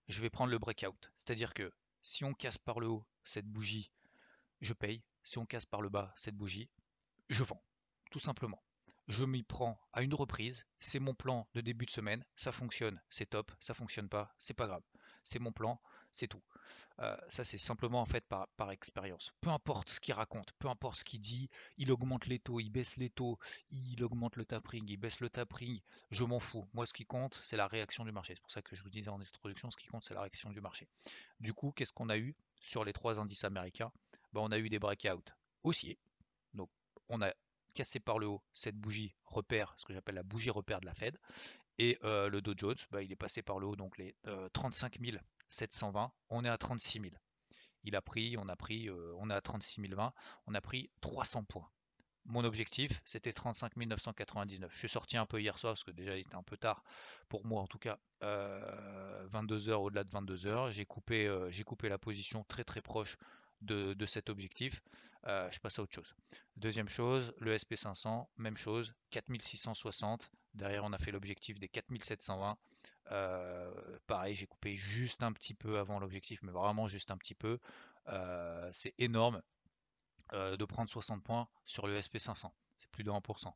je 0.07 0.21
vais 0.21 0.30
prendre 0.30 0.51
le 0.51 0.57
breakout. 0.57 1.12
C'est-à-dire 1.18 1.53
que 1.53 1.69
si 2.01 2.24
on 2.24 2.33
casse 2.33 2.57
par 2.57 2.80
le 2.80 2.88
haut 2.88 3.06
cette 3.25 3.48
bougie, 3.48 3.91
je 4.62 4.74
paye 4.74 5.03
si 5.25 5.38
on 5.38 5.45
casse 5.45 5.66
par 5.66 5.81
le 5.81 5.89
bas 5.89 6.13
cette 6.16 6.38
bougie, 6.38 6.69
je 7.30 7.44
vends, 7.44 7.62
tout 8.12 8.19
simplement. 8.19 8.62
Je 9.07 9.24
m'y 9.24 9.44
prends 9.44 9.80
à 9.94 10.01
une 10.01 10.13
reprise, 10.16 10.66
c'est 10.80 11.00
mon 11.00 11.13
plan 11.13 11.48
de 11.54 11.62
début 11.62 11.86
de 11.86 11.92
semaine, 11.92 12.25
ça 12.38 12.51
fonctionne, 12.51 13.01
c'est 13.10 13.30
top, 13.30 13.51
ça 13.60 13.74
fonctionne 13.74 14.10
pas, 14.10 14.33
c'est 14.39 14.54
pas 14.54 14.68
grave. 14.68 14.81
C'est 15.22 15.39
mon 15.39 15.51
plan, 15.51 15.80
c'est 16.12 16.27
tout. 16.27 16.42
Euh, 17.00 17.18
ça 17.30 17.44
c'est 17.44 17.57
simplement 17.57 18.01
en 18.01 18.06
fait 18.06 18.25
par, 18.27 18.48
par 18.57 18.72
expérience. 18.72 19.31
Peu 19.42 19.50
importe 19.50 19.89
ce 19.89 20.00
qu'il 20.00 20.13
raconte, 20.13 20.51
peu 20.60 20.69
importe 20.69 20.98
ce 20.98 21.04
qu'il 21.04 21.19
dit, 21.19 21.50
il 21.77 21.92
augmente 21.92 22.25
les 22.27 22.39
taux, 22.39 22.60
il 22.60 22.69
baisse 22.69 22.98
les 22.98 23.10
taux, 23.10 23.38
il 23.69 24.04
augmente 24.04 24.38
le 24.38 24.45
tapering, 24.45 24.86
il 24.88 24.98
baisse 24.98 25.19
le 25.19 25.30
tapering, 25.30 25.81
je 26.12 26.24
m'en 26.24 26.39
fous. 26.39 26.68
Moi 26.74 26.86
ce 26.86 26.94
qui 26.94 27.06
compte 27.06 27.39
c'est 27.44 27.57
la 27.57 27.68
réaction 27.68 28.06
du 28.06 28.12
marché. 28.12 28.33
C'est 28.36 28.42
pour 28.42 28.51
ça 28.51 28.62
que 28.62 28.75
je 28.75 28.81
vous 28.83 28.89
disais 28.89 29.10
en 29.10 29.19
introduction, 29.19 29.69
ce 29.69 29.77
qui 29.77 29.88
compte 29.88 30.06
c'est 30.06 30.13
la 30.13 30.22
réaction 30.22 30.51
du 30.51 30.62
marché. 30.62 30.88
Du 31.39 31.54
coup, 31.54 31.72
qu'est-ce 31.72 31.94
qu'on 31.94 32.10
a 32.10 32.18
eu 32.18 32.36
sur 32.62 32.86
les 32.86 32.94
trois 32.94 33.19
indices 33.19 33.44
américains? 33.44 33.92
Bah, 34.36 34.42
on 34.44 34.52
a 34.52 34.58
eu 34.60 34.68
des 34.68 34.80
breakouts 34.80 35.32
haussiers. 35.64 35.98
Donc 36.54 36.70
on 37.08 37.22
a 37.22 37.32
cassé 37.74 38.02
par 38.02 38.20
le 38.20 38.28
haut 38.28 38.44
cette 38.54 38.76
bougie 38.76 39.16
repère, 39.24 39.74
ce 39.78 39.86
que 39.86 39.94
j'appelle 39.94 40.16
la 40.16 40.24
bougie 40.24 40.50
repère 40.50 40.82
de 40.82 40.86
la 40.86 40.94
Fed. 40.94 41.18
Et 41.78 41.98
euh, 42.04 42.30
le 42.30 42.42
Dow 42.42 42.54
Jones, 42.56 42.76
bah, 42.92 43.02
il 43.02 43.12
est 43.14 43.18
passé 43.18 43.42
par 43.42 43.60
le 43.60 43.68
haut, 43.68 43.78
donc 43.78 43.98
les 43.98 44.14
35 44.54 44.98
euh, 45.00 45.18
720, 45.48 46.12
on 46.30 46.44
est 46.44 46.50
à 46.50 46.58
36 46.58 47.00
000. 47.00 47.14
Il 47.84 47.96
a 47.96 48.02
pris, 48.02 48.36
on 48.38 48.50
a 48.50 48.58
pris, 48.58 48.90
euh, 48.90 49.14
on 49.20 49.30
est 49.30 49.34
à 49.34 49.40
36 49.40 49.82
020, 49.88 50.14
on 50.48 50.54
a 50.54 50.62
pris 50.62 50.90
300 51.00 51.46
points. 51.46 51.70
Mon 52.26 52.44
objectif, 52.44 53.02
c'était 53.06 53.32
35 53.32 53.77
999. 53.77 54.70
Je 54.74 54.80
suis 54.80 54.89
sorti 54.89 55.15
un 55.15 55.25
peu 55.25 55.39
hier 55.39 55.58
soir 55.58 55.74
parce 55.74 55.84
que 55.84 55.92
déjà 55.92 56.18
il 56.18 56.22
était 56.22 56.36
un 56.36 56.44
peu 56.44 56.58
tard 56.58 56.84
pour 57.30 57.46
moi 57.46 57.62
en 57.62 57.68
tout 57.68 57.77
cas. 57.77 58.00
22 58.22 59.70
heures 59.70 59.84
au-delà 59.84 60.04
de 60.04 60.10
22 60.10 60.48
heures, 60.48 60.72
j'ai 60.72 60.86
coupé, 60.86 61.32
j'ai 61.51 61.63
coupé 61.63 61.88
la 61.88 62.00
position 62.00 62.44
très 62.46 62.63
très 62.63 62.82
proche 62.82 63.18
de, 63.62 64.05
cet 64.05 64.29
objectif, 64.29 64.81
euh, 65.27 65.50
je 65.51 65.59
passe 65.59 65.79
à 65.79 65.81
autre 65.81 65.93
chose. 65.93 66.13
Deuxième 66.55 66.89
chose, 66.89 67.33
le 67.39 67.55
SP500, 67.55 68.27
même 68.38 68.57
chose, 68.57 68.93
4660. 69.12 70.31
Derrière, 70.53 70.83
on 70.83 70.93
a 70.93 70.97
fait 70.97 71.12
l'objectif 71.12 71.59
des 71.59 71.67
4720. 71.67 72.57
Euh, 73.12 74.00
pareil, 74.07 74.35
j'ai 74.35 74.47
coupé 74.47 74.75
juste 74.77 75.24
un 75.24 75.31
petit 75.31 75.53
peu 75.53 75.79
avant 75.79 76.00
l'objectif, 76.00 76.41
mais 76.43 76.51
vraiment 76.51 76.88
juste 76.88 77.12
un 77.12 77.17
petit 77.17 77.35
peu. 77.35 77.59
Euh, 78.07 78.69
c'est 78.74 78.93
énorme 78.97 79.41
de 80.31 80.65
prendre 80.65 80.89
60 80.89 81.24
points 81.24 81.47
sur 81.65 81.85
le 81.85 82.00
SP500. 82.00 82.50
C'est 82.77 82.89
plus 82.89 83.03
de 83.03 83.12
1%. 83.12 83.53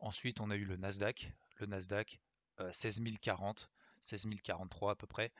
Ensuite, 0.00 0.40
on 0.40 0.50
a 0.50 0.56
eu 0.56 0.64
le 0.64 0.76
Nasdaq. 0.76 1.32
Le 1.58 1.66
Nasdaq, 1.66 2.20
16040. 2.72 3.70
16043 4.00 4.92
à 4.92 4.94
peu 4.96 5.06
près. 5.06 5.32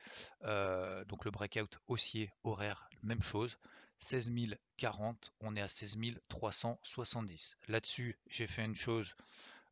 donc 1.05 1.25
le 1.25 1.31
breakout 1.31 1.79
haussier 1.87 2.31
horaire, 2.43 2.89
même 3.03 3.21
chose. 3.21 3.57
16 3.99 4.31
040, 4.77 5.33
on 5.41 5.55
est 5.55 5.61
à 5.61 5.67
16 5.67 5.97
370. 6.29 7.57
Là-dessus, 7.67 8.17
j'ai 8.27 8.47
fait 8.47 8.63
une 8.63 8.75
chose 8.75 9.13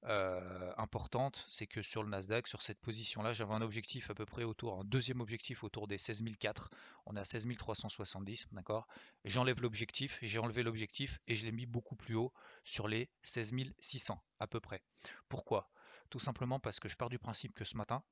euh, 0.03 0.71
importante, 0.77 1.45
c'est 1.49 1.65
que 1.65 1.81
sur 1.81 2.03
le 2.03 2.09
Nasdaq, 2.09 2.47
sur 2.47 2.61
cette 2.61 2.79
position-là, 2.79 3.33
j'avais 3.33 3.53
un 3.53 3.61
objectif 3.61 4.09
à 4.09 4.13
peu 4.13 4.25
près 4.25 4.43
autour, 4.43 4.79
un 4.79 4.83
deuxième 4.83 5.21
objectif 5.21 5.63
autour 5.63 5.87
des 5.87 5.97
16 5.97 6.23
004. 6.39 6.69
On 7.05 7.15
est 7.15 7.19
à 7.19 7.25
16 7.25 7.47
370, 7.57 8.47
d'accord? 8.51 8.87
J'enlève 9.25 9.61
l'objectif, 9.61 10.19
j'ai 10.21 10.39
enlevé 10.39 10.61
l'objectif 10.61 11.19
et 11.27 11.35
je 11.35 11.45
l'ai 11.45 11.51
mis 11.51 11.65
beaucoup 11.65 11.95
plus 11.95 12.15
haut 12.15 12.31
sur 12.63 12.87
les 12.87 13.09
16 13.23 13.53
600 13.79 14.21
à 14.39 14.47
peu 14.47 14.59
près. 14.59 14.83
Pourquoi? 15.29 15.69
Tout 16.09 16.19
simplement 16.19 16.59
parce 16.59 16.79
que 16.79 16.87
je 16.89 16.95
pars 16.95 17.09
du 17.09 17.19
principe 17.19 17.53
que 17.53 17.65
ce 17.65 17.75
matin, 17.75 18.03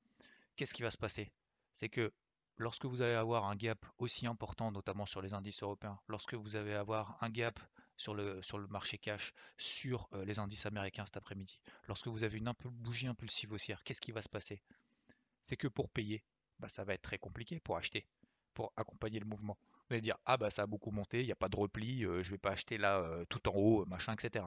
qu'est-ce 0.55 0.73
qui 0.73 0.81
va 0.81 0.91
se 0.91 0.97
passer? 0.97 1.31
C'est 1.73 1.89
que 1.89 2.11
lorsque 2.57 2.85
vous 2.85 3.01
allez 3.01 3.13
avoir 3.13 3.45
un 3.45 3.55
gap 3.55 3.85
aussi 3.97 4.27
important, 4.27 4.71
notamment 4.71 5.05
sur 5.05 5.21
les 5.21 5.33
indices 5.33 5.63
européens, 5.63 5.99
lorsque 6.07 6.33
vous 6.33 6.55
allez 6.55 6.73
avoir 6.73 7.17
un 7.21 7.29
gap 7.29 7.59
sur 7.97 8.13
le, 8.13 8.41
marché 8.69 8.97
cash, 8.97 9.33
sur 9.57 10.09
euh, 10.13 10.25
les 10.25 10.39
indices 10.39 10.65
américains 10.65 11.05
cet 11.05 11.17
après-midi, 11.17 11.59
lorsque 11.87 12.07
vous 12.07 12.23
avez 12.23 12.37
une 12.37 12.51
bougie 12.65 13.07
impulsive 13.07 13.51
haussière, 13.53 13.83
qu'est-ce 13.83 14.01
qui 14.01 14.11
va 14.11 14.21
se 14.21 14.29
passer? 14.29 14.61
C'est 15.41 15.57
que 15.57 15.67
pour 15.67 15.89
payer, 15.89 16.23
bah, 16.59 16.69
ça 16.69 16.83
va 16.83 16.93
être 16.93 17.01
très 17.01 17.17
compliqué 17.17 17.59
pour 17.59 17.77
acheter, 17.77 18.07
pour 18.53 18.73
accompagner 18.75 19.19
le 19.19 19.25
mouvement. 19.25 19.57
Vous 19.87 19.93
allez 19.93 20.01
dire, 20.01 20.17
ah 20.25 20.35
bah 20.35 20.49
ça 20.49 20.63
a 20.63 20.67
beaucoup 20.67 20.89
monté, 20.89 21.21
il 21.21 21.27
n'y 21.27 21.31
a 21.31 21.35
pas 21.35 21.49
de 21.49 21.55
repli, 21.55 22.01
je 22.01 22.23
je 22.23 22.31
vais 22.31 22.39
pas 22.39 22.51
acheter 22.51 22.79
là 22.79 23.23
tout 23.29 23.47
en 23.47 23.53
haut, 23.53 23.85
machin, 23.85 24.13
etc. 24.13 24.43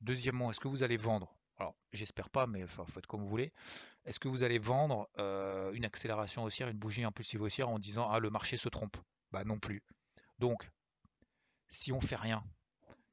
Deuxièmement, 0.00 0.50
est-ce 0.50 0.58
que 0.58 0.68
vous 0.68 0.82
allez 0.82 0.96
vendre? 0.96 1.36
Alors, 1.60 1.76
j'espère 1.92 2.30
pas, 2.30 2.46
mais 2.46 2.66
faites 2.66 3.06
comme 3.06 3.20
vous 3.20 3.28
voulez. 3.28 3.52
Est-ce 4.06 4.18
que 4.18 4.28
vous 4.28 4.42
allez 4.42 4.58
vendre 4.58 5.08
une 5.74 5.84
accélération 5.84 6.42
haussière, 6.44 6.68
une 6.68 6.78
bougie 6.78 7.04
impulsive 7.04 7.42
haussière 7.42 7.68
en 7.68 7.78
disant, 7.78 8.08
ah 8.10 8.18
le 8.18 8.30
marché 8.30 8.56
se 8.56 8.70
trompe? 8.70 8.96
Bah 9.30 9.44
non 9.44 9.58
plus. 9.58 9.82
Donc, 10.38 10.70
si 11.68 11.92
on 11.92 12.00
fait 12.00 12.16
rien, 12.16 12.42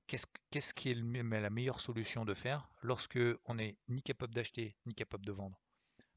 qu'est-ce 0.07 0.73
qui 0.73 0.91
est 0.91 0.95
la 0.95 1.49
meilleure 1.49 1.81
solution 1.81 2.23
de 2.23 2.33
faire 2.33 2.69
lorsque 2.81 3.19
on 3.47 3.55
n'est 3.55 3.77
ni 3.89 4.01
capable 4.01 4.33
d'acheter 4.33 4.77
ni 4.85 4.95
capable 4.95 5.25
de 5.25 5.33
vendre? 5.33 5.59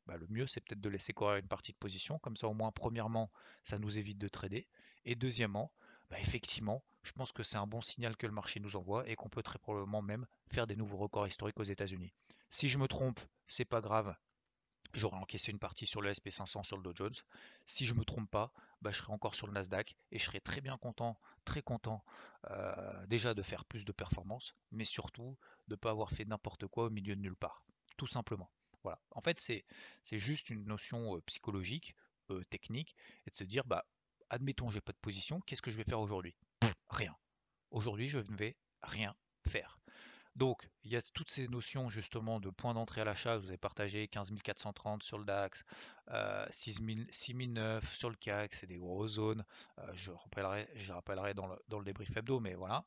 Bah, 0.07 0.17
Le 0.17 0.29
mieux, 0.29 0.47
c'est 0.47 0.61
peut-être 0.61 0.81
de 0.81 0.89
laisser 0.89 1.13
courir 1.13 1.37
une 1.39 1.49
partie 1.49 1.73
de 1.73 1.79
position. 1.79 2.21
Comme 2.21 2.37
ça, 2.37 2.47
au 2.47 2.55
moins, 2.55 2.71
premièrement, 2.71 3.31
ça 3.65 3.79
nous 3.81 3.99
évite 3.99 4.19
de 4.19 4.29
trader. 4.29 4.69
Et 5.05 5.17
deuxièmement, 5.17 5.73
bah, 6.11 6.21
effectivement, 6.21 6.85
je 7.03 7.13
pense 7.13 7.33
que 7.33 7.43
c'est 7.43 7.57
un 7.57 7.67
bon 7.67 7.81
signal 7.81 8.17
que 8.17 8.27
le 8.27 8.33
marché 8.33 8.61
nous 8.61 8.77
envoie 8.77 9.09
et 9.09 9.17
qu'on 9.17 9.29
peut 9.29 9.43
très 9.43 9.59
probablement 9.59 10.03
même 10.03 10.27
faire 10.49 10.67
des 10.67 10.77
nouveaux 10.77 10.99
records 10.99 11.29
historiques 11.29 11.59
aux 11.59 11.65
États-Unis. 11.65 12.13
Si 12.51 12.69
je 12.69 12.79
me 12.79 12.89
trompe, 12.89 13.21
c'est 13.47 13.65
pas 13.65 13.81
grave. 13.81 14.15
J'aurais 14.93 15.19
encaissé 15.19 15.53
une 15.53 15.59
partie 15.59 15.87
sur 15.87 16.01
le 16.01 16.11
SP500 16.11 16.65
sur 16.65 16.77
le 16.77 16.83
Dow 16.83 16.93
Jones. 16.95 17.15
Si 17.65 17.87
je 17.87 17.95
me 17.95 18.05
trompe 18.05 18.29
pas, 18.29 18.53
bah, 18.83 18.91
je 18.91 18.99
serai 18.99 19.13
encore 19.13 19.35
sur 19.35 19.47
le 19.47 19.53
Nasdaq 19.53 19.95
et 20.11 20.19
je 20.19 20.25
serai 20.25 20.41
très 20.41 20.61
bien 20.61 20.77
content, 20.79 21.19
très 21.45 21.63
content 21.63 22.05
euh, 22.51 23.07
déjà 23.07 23.35
de 23.35 23.43
faire 23.43 23.65
plus 23.65 23.85
de 23.85 23.93
performances, 23.93 24.55
mais 24.73 24.85
surtout 24.85 25.39
de 25.69 25.75
ne 25.75 25.77
pas 25.77 25.91
avoir 25.91 26.11
fait 26.11 26.25
n'importe 26.25 26.67
quoi 26.67 26.87
au 26.87 26.91
milieu 26.91 27.15
de 27.15 27.21
nulle 27.21 27.37
part. 27.37 27.63
Tout 27.97 28.09
simplement. 28.09 28.51
Voilà. 28.83 29.01
En 29.13 29.21
fait, 29.21 29.41
c'est 29.41 29.65
juste 30.19 30.51
une 30.51 30.65
notion 30.65 31.17
euh, 31.17 31.21
psychologique, 31.23 31.95
euh, 32.31 32.43
technique, 32.45 32.97
et 33.27 33.31
de 33.31 33.37
se 33.37 33.45
dire, 33.45 33.65
bah, 33.65 33.85
admettons, 34.31 34.71
j'ai 34.71 34.81
pas 34.81 34.93
de 34.93 34.99
position, 34.99 35.41
qu'est-ce 35.43 35.63
que 35.63 35.71
je 35.71 35.77
vais 35.77 35.85
faire 35.85 36.01
aujourd'hui? 36.01 36.35
Rien. 36.91 37.15
Aujourd'hui, 37.71 38.09
je 38.09 38.19
ne 38.19 38.37
vais 38.37 38.57
rien 38.83 39.15
faire. 39.49 39.81
Donc, 40.37 40.71
il 40.85 40.93
y 40.93 40.97
a 40.97 41.03
toutes 41.03 41.31
ces 41.31 41.49
notions 41.49 41.91
justement 41.91 42.41
de 42.41 42.51
points 42.51 42.73
d'entrée 42.73 43.01
à 43.01 43.05
l'achat. 43.05 43.37
Vous 43.37 43.49
avez 43.49 43.59
partagé 43.59 44.07
15 44.09 44.33
430 44.43 45.03
sur 45.03 45.19
le 45.19 45.25
DAX, 45.25 45.65
euh, 46.09 46.47
6009 46.51 47.95
sur 47.95 48.11
le 48.11 48.17
CAC, 48.17 48.55
c'est 48.55 48.67
des 48.67 48.79
grosses 48.79 49.13
zones. 49.13 49.45
Euh, 49.79 49.93
je 49.95 50.13
rappellerai, 50.13 50.69
je 50.77 50.93
rappellerai 50.93 51.35
dans, 51.35 51.47
le, 51.47 51.57
dans 51.69 51.79
le 51.79 51.85
débrief 51.85 52.17
hebdo, 52.17 52.39
mais 52.39 52.55
voilà. 52.55 52.85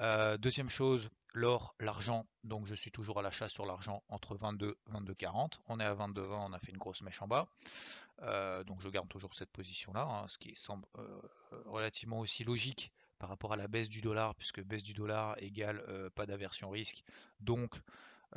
Euh, 0.00 0.36
deuxième 0.36 0.68
chose, 0.68 1.08
l'or, 1.32 1.74
l'argent. 1.78 2.26
Donc, 2.42 2.66
je 2.66 2.74
suis 2.74 2.90
toujours 2.90 3.20
à 3.20 3.22
l'achat 3.22 3.48
sur 3.48 3.66
l'argent 3.66 4.02
entre 4.08 4.36
22 4.36 4.76
et 4.88 4.92
22,40. 4.92 5.60
On 5.68 5.78
est 5.78 5.84
à 5.84 5.94
22,20, 5.94 6.50
on 6.50 6.52
a 6.52 6.58
fait 6.58 6.72
une 6.72 6.78
grosse 6.78 7.02
mèche 7.02 7.22
en 7.22 7.28
bas. 7.28 7.46
Euh, 8.22 8.64
donc, 8.64 8.82
je 8.82 8.88
garde 8.88 9.08
toujours 9.08 9.32
cette 9.34 9.50
position-là, 9.52 10.02
hein, 10.02 10.28
ce 10.28 10.38
qui 10.38 10.54
semble 10.56 10.86
relativement 11.66 12.18
aussi 12.18 12.42
logique 12.44 12.92
par 13.20 13.28
rapport 13.28 13.52
à 13.52 13.56
la 13.56 13.68
baisse 13.68 13.88
du 13.88 14.00
dollar, 14.00 14.34
puisque 14.34 14.62
baisse 14.62 14.82
du 14.82 14.94
dollar 14.94 15.40
égale 15.40 15.84
euh, 15.88 16.08
pas 16.10 16.26
d'aversion 16.26 16.70
risque. 16.70 17.04
Donc, 17.38 17.78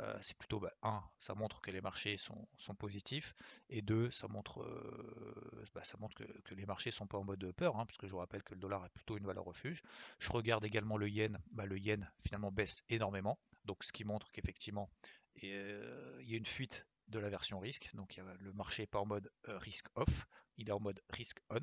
euh, 0.00 0.16
c'est 0.20 0.36
plutôt, 0.36 0.60
bah, 0.60 0.72
un, 0.82 1.02
ça 1.18 1.34
montre 1.34 1.62
que 1.62 1.70
les 1.70 1.80
marchés 1.80 2.18
sont, 2.18 2.74
positifs, 2.78 3.34
et 3.70 3.80
deux, 3.80 4.10
ça 4.10 4.28
montre, 4.28 4.62
euh, 4.62 5.64
bah, 5.74 5.82
ça 5.84 5.96
montre 5.98 6.14
que, 6.14 6.54
les 6.54 6.66
marchés 6.66 6.90
sont 6.90 7.06
pas 7.06 7.16
en 7.16 7.24
mode 7.24 7.50
peur, 7.52 7.76
hein, 7.76 7.86
parce 7.86 7.96
que 7.96 8.06
je 8.06 8.12
vous 8.12 8.18
rappelle 8.18 8.42
que 8.42 8.54
le 8.54 8.60
dollar 8.60 8.84
est 8.84 8.90
plutôt 8.90 9.16
une 9.16 9.26
valeur 9.26 9.44
refuge. 9.44 9.82
Je 10.18 10.30
regarde 10.30 10.64
également 10.66 10.98
le 10.98 11.08
yen, 11.08 11.40
bah, 11.50 11.64
le 11.64 11.78
yen 11.78 12.10
finalement 12.22 12.52
baisse 12.52 12.76
énormément, 12.90 13.38
donc 13.64 13.84
ce 13.84 13.92
qui 13.92 14.04
montre 14.04 14.30
qu'effectivement, 14.32 14.90
il 15.36 15.48
y 15.48 16.34
a 16.34 16.36
une 16.36 16.46
fuite 16.46 16.86
de 17.08 17.18
la 17.18 17.30
version 17.30 17.58
risque, 17.58 17.90
donc 17.94 18.20
le 18.38 18.52
marché 18.52 18.82
n'est 18.82 18.86
pas 18.86 19.00
en 19.00 19.06
mode 19.06 19.30
risque 19.46 19.86
off, 19.94 20.26
il 20.58 20.68
est 20.68 20.72
en 20.72 20.80
mode 20.80 21.00
risk 21.10 21.38
on. 21.50 21.60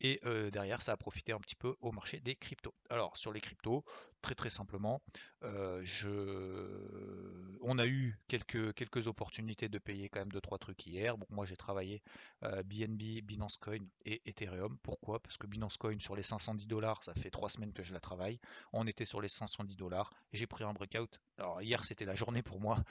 Et 0.00 0.20
euh, 0.24 0.50
derrière, 0.50 0.80
ça 0.82 0.92
a 0.92 0.96
profité 0.96 1.32
un 1.32 1.40
petit 1.40 1.56
peu 1.56 1.74
au 1.80 1.90
marché 1.90 2.20
des 2.20 2.36
cryptos. 2.36 2.74
Alors, 2.88 3.16
sur 3.16 3.32
les 3.32 3.40
cryptos, 3.40 3.84
très 4.22 4.34
très 4.34 4.50
simplement, 4.50 5.02
euh, 5.42 5.80
je... 5.84 7.58
on 7.62 7.78
a 7.78 7.86
eu 7.86 8.16
quelques, 8.28 8.74
quelques 8.74 9.08
opportunités 9.08 9.68
de 9.68 9.78
payer 9.78 10.08
quand 10.08 10.20
même 10.20 10.30
2-3 10.30 10.58
trucs 10.58 10.86
hier. 10.86 11.16
Moi, 11.30 11.46
j'ai 11.46 11.56
travaillé 11.56 12.02
BNB, 12.42 13.02
euh, 13.02 13.20
Binance 13.22 13.56
Coin 13.56 13.78
et 14.04 14.22
Ethereum. 14.28 14.78
Pourquoi? 14.82 15.20
Parce 15.20 15.36
que 15.36 15.48
Binance 15.48 15.76
Coin, 15.76 15.98
sur 15.98 16.14
les 16.14 16.22
510 16.22 16.68
dollars, 16.68 17.02
ça 17.02 17.14
fait 17.14 17.30
3 17.30 17.48
semaines 17.48 17.72
que 17.72 17.82
je 17.82 17.92
la 17.92 18.00
travaille. 18.00 18.38
On 18.72 18.86
était 18.86 19.04
sur 19.04 19.20
les 19.20 19.28
510 19.28 19.76
dollars. 19.76 20.12
J'ai 20.32 20.46
pris 20.46 20.62
un 20.62 20.72
breakout. 20.72 21.20
Alors, 21.38 21.60
hier, 21.60 21.84
c'était 21.84 22.04
la 22.04 22.14
journée 22.14 22.42
pour 22.42 22.60
moi. 22.60 22.84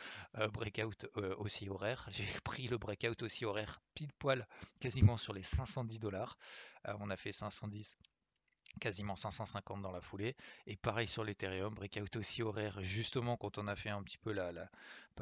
breakout 0.52 1.08
aussi 1.38 1.70
horaire. 1.70 2.08
J'ai 2.12 2.26
pris 2.44 2.68
le 2.68 2.78
breakout 2.78 3.22
aussi 3.24 3.46
horaire 3.46 3.82
pile 3.98 4.14
poil, 4.20 4.48
quasiment 4.80 5.18
sur 5.18 5.27
les 5.34 5.44
510 5.44 6.00
dollars. 6.00 6.38
Euh, 6.88 6.94
on 7.00 7.10
a 7.10 7.18
fait 7.18 7.32
510 7.32 7.98
quasiment 8.80 9.16
550 9.16 9.82
dans 9.82 9.92
la 9.92 10.02
foulée. 10.02 10.36
Et 10.66 10.76
pareil 10.76 11.08
sur 11.08 11.24
l'Ethereum, 11.24 11.74
breakout 11.74 12.16
aussi 12.16 12.44
horaire, 12.44 12.82
justement 12.82 13.38
quand 13.38 13.58
on 13.58 13.68
a 13.68 13.76
fait 13.76 13.90
un 13.90 14.04
petit 14.04 14.18
peu 14.18 14.32
la, 14.32 14.52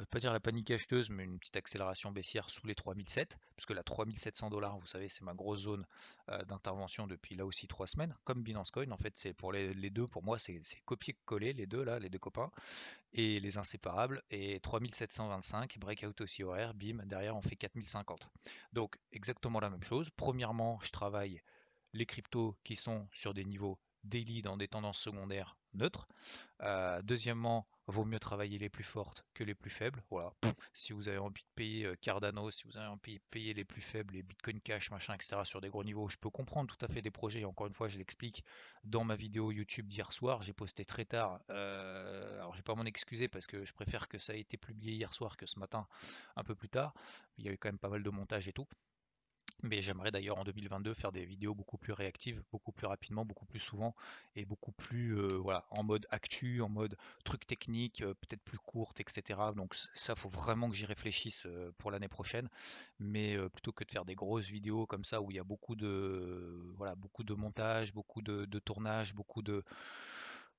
pas, 0.03 0.19
dire 0.19 0.33
la 0.33 0.39
panique 0.39 0.71
acheteuse, 0.71 1.09
mais 1.09 1.23
une 1.23 1.39
petite 1.39 1.55
accélération 1.55 2.11
baissière 2.11 2.49
sous 2.49 2.67
les 2.67 2.75
3007, 2.75 3.37
puisque 3.55 3.71
la 3.71 3.83
3700 3.83 4.49
dollars, 4.49 4.77
vous 4.77 4.87
savez, 4.87 5.07
c'est 5.07 5.23
ma 5.23 5.33
grosse 5.33 5.61
zone 5.61 5.85
euh, 6.29 6.43
d'intervention 6.45 7.07
depuis 7.07 7.35
là 7.35 7.45
aussi 7.45 7.67
trois 7.67 7.87
semaines, 7.87 8.15
comme 8.23 8.43
Binance 8.43 8.71
Coin, 8.71 8.91
en 8.91 8.97
fait, 8.97 9.13
c'est 9.15 9.33
pour 9.33 9.53
les, 9.53 9.73
deux, 9.89 10.07
pour 10.07 10.23
moi, 10.23 10.37
c'est 10.39 10.59
copier-coller 10.85 11.53
les 11.53 11.65
deux 11.65 11.83
là, 11.83 11.99
les 11.99 12.09
deux 12.09 12.19
copains, 12.19 12.51
et 13.13 13.39
les 13.39 13.57
inséparables, 13.57 14.21
et 14.29 14.59
3725, 14.59 15.77
breakout 15.79 16.19
aussi 16.21 16.43
horaire, 16.43 16.73
bim, 16.73 17.05
derrière 17.05 17.35
on 17.35 17.41
fait 17.41 17.55
4050. 17.55 18.29
Donc 18.73 18.97
exactement 19.13 19.59
la 19.59 19.69
même 19.69 19.83
chose. 19.83 20.09
Premièrement, 20.17 20.79
je 20.83 20.91
travaille 20.91 21.41
les 21.95 22.05
cryptos 22.05 22.55
qui 22.63 22.75
sont 22.75 23.07
sur 23.11 23.33
des 23.33 23.45
niveaux 23.45 23.79
daily 24.03 24.41
dans 24.41 24.57
des 24.57 24.67
tendances 24.67 24.99
secondaires 24.99 25.57
neutres. 25.73 26.07
Euh, 26.61 27.01
deuxièmement, 27.01 27.67
vaut 27.87 28.05
mieux 28.05 28.19
travailler 28.19 28.57
les 28.57 28.69
plus 28.69 28.83
fortes 28.83 29.25
que 29.33 29.43
les 29.43 29.55
plus 29.55 29.69
faibles. 29.69 30.03
Voilà. 30.09 30.33
Si 30.73 30.93
vous 30.93 31.07
avez 31.07 31.17
envie 31.17 31.43
de 31.43 31.49
payer 31.55 31.85
euh, 31.85 31.95
Cardano, 32.01 32.51
si 32.51 32.63
vous 32.65 32.77
avez 32.77 32.87
envie 32.87 33.17
de 33.17 33.23
payer 33.31 33.53
les 33.53 33.63
plus 33.63 33.81
faibles, 33.81 34.13
les 34.13 34.23
Bitcoin 34.23 34.59
Cash, 34.61 34.91
machin, 34.91 35.13
etc. 35.13 35.41
sur 35.43 35.61
des 35.61 35.69
gros 35.69 35.83
niveaux, 35.83 36.07
je 36.07 36.17
peux 36.17 36.29
comprendre 36.29 36.75
tout 36.75 36.85
à 36.85 36.87
fait 36.87 37.01
des 37.01 37.11
projets. 37.11 37.45
Encore 37.45 37.67
une 37.67 37.73
fois, 37.73 37.87
je 37.87 37.97
l'explique 37.97 38.43
dans 38.83 39.03
ma 39.03 39.15
vidéo 39.15 39.51
YouTube 39.51 39.87
d'hier 39.87 40.11
soir. 40.11 40.41
J'ai 40.41 40.53
posté 40.53 40.85
très 40.85 41.05
tard. 41.05 41.39
Euh, 41.49 42.35
alors, 42.39 42.53
je 42.53 42.59
vais 42.59 42.63
pas 42.63 42.75
m'en 42.75 42.85
excuser 42.85 43.27
parce 43.27 43.47
que 43.47 43.65
je 43.65 43.73
préfère 43.73 44.07
que 44.07 44.19
ça 44.19 44.35
ait 44.35 44.41
été 44.41 44.57
publié 44.57 44.93
hier 44.93 45.13
soir 45.13 45.37
que 45.37 45.45
ce 45.45 45.59
matin, 45.59 45.87
un 46.35 46.43
peu 46.43 46.55
plus 46.55 46.69
tard. 46.69 46.93
Il 47.37 47.45
y 47.45 47.49
a 47.49 47.51
eu 47.51 47.57
quand 47.57 47.69
même 47.69 47.79
pas 47.79 47.89
mal 47.89 48.03
de 48.03 48.09
montage 48.09 48.47
et 48.47 48.53
tout. 48.53 48.67
Mais 49.63 49.81
j'aimerais 49.81 50.11
d'ailleurs 50.11 50.37
en 50.37 50.43
2022 50.43 50.93
faire 50.93 51.11
des 51.11 51.25
vidéos 51.25 51.55
beaucoup 51.55 51.77
plus 51.77 51.93
réactives, 51.93 52.43
beaucoup 52.51 52.71
plus 52.71 52.87
rapidement, 52.87 53.25
beaucoup 53.25 53.45
plus 53.45 53.59
souvent 53.59 53.95
et 54.35 54.45
beaucoup 54.45 54.71
plus 54.71 55.17
euh, 55.17 55.41
en 55.71 55.83
mode 55.83 56.05
actu, 56.11 56.61
en 56.61 56.69
mode 56.69 56.95
truc 57.23 57.47
technique, 57.47 58.01
euh, 58.01 58.13
peut-être 58.13 58.43
plus 58.43 58.59
courte, 58.59 58.99
etc. 58.99 59.39
Donc 59.55 59.75
ça, 59.93 60.15
faut 60.15 60.29
vraiment 60.29 60.69
que 60.69 60.75
j'y 60.75 60.85
réfléchisse 60.85 61.45
euh, 61.45 61.71
pour 61.77 61.89
l'année 61.89 62.07
prochaine. 62.09 62.49
Mais 62.99 63.37
plutôt 63.49 63.71
que 63.71 63.83
de 63.83 63.91
faire 63.91 64.05
des 64.05 64.15
grosses 64.15 64.47
vidéos 64.47 64.85
comme 64.85 65.03
ça 65.03 65.21
où 65.21 65.31
il 65.31 65.37
y 65.37 65.39
a 65.39 65.43
beaucoup 65.43 65.75
de 65.75 66.73
voilà, 66.77 66.95
beaucoup 66.95 67.23
de 67.23 67.33
montage, 67.33 67.93
beaucoup 67.93 68.21
de 68.21 68.59
tournage, 68.59 69.13
beaucoup 69.13 69.41
de 69.41 69.63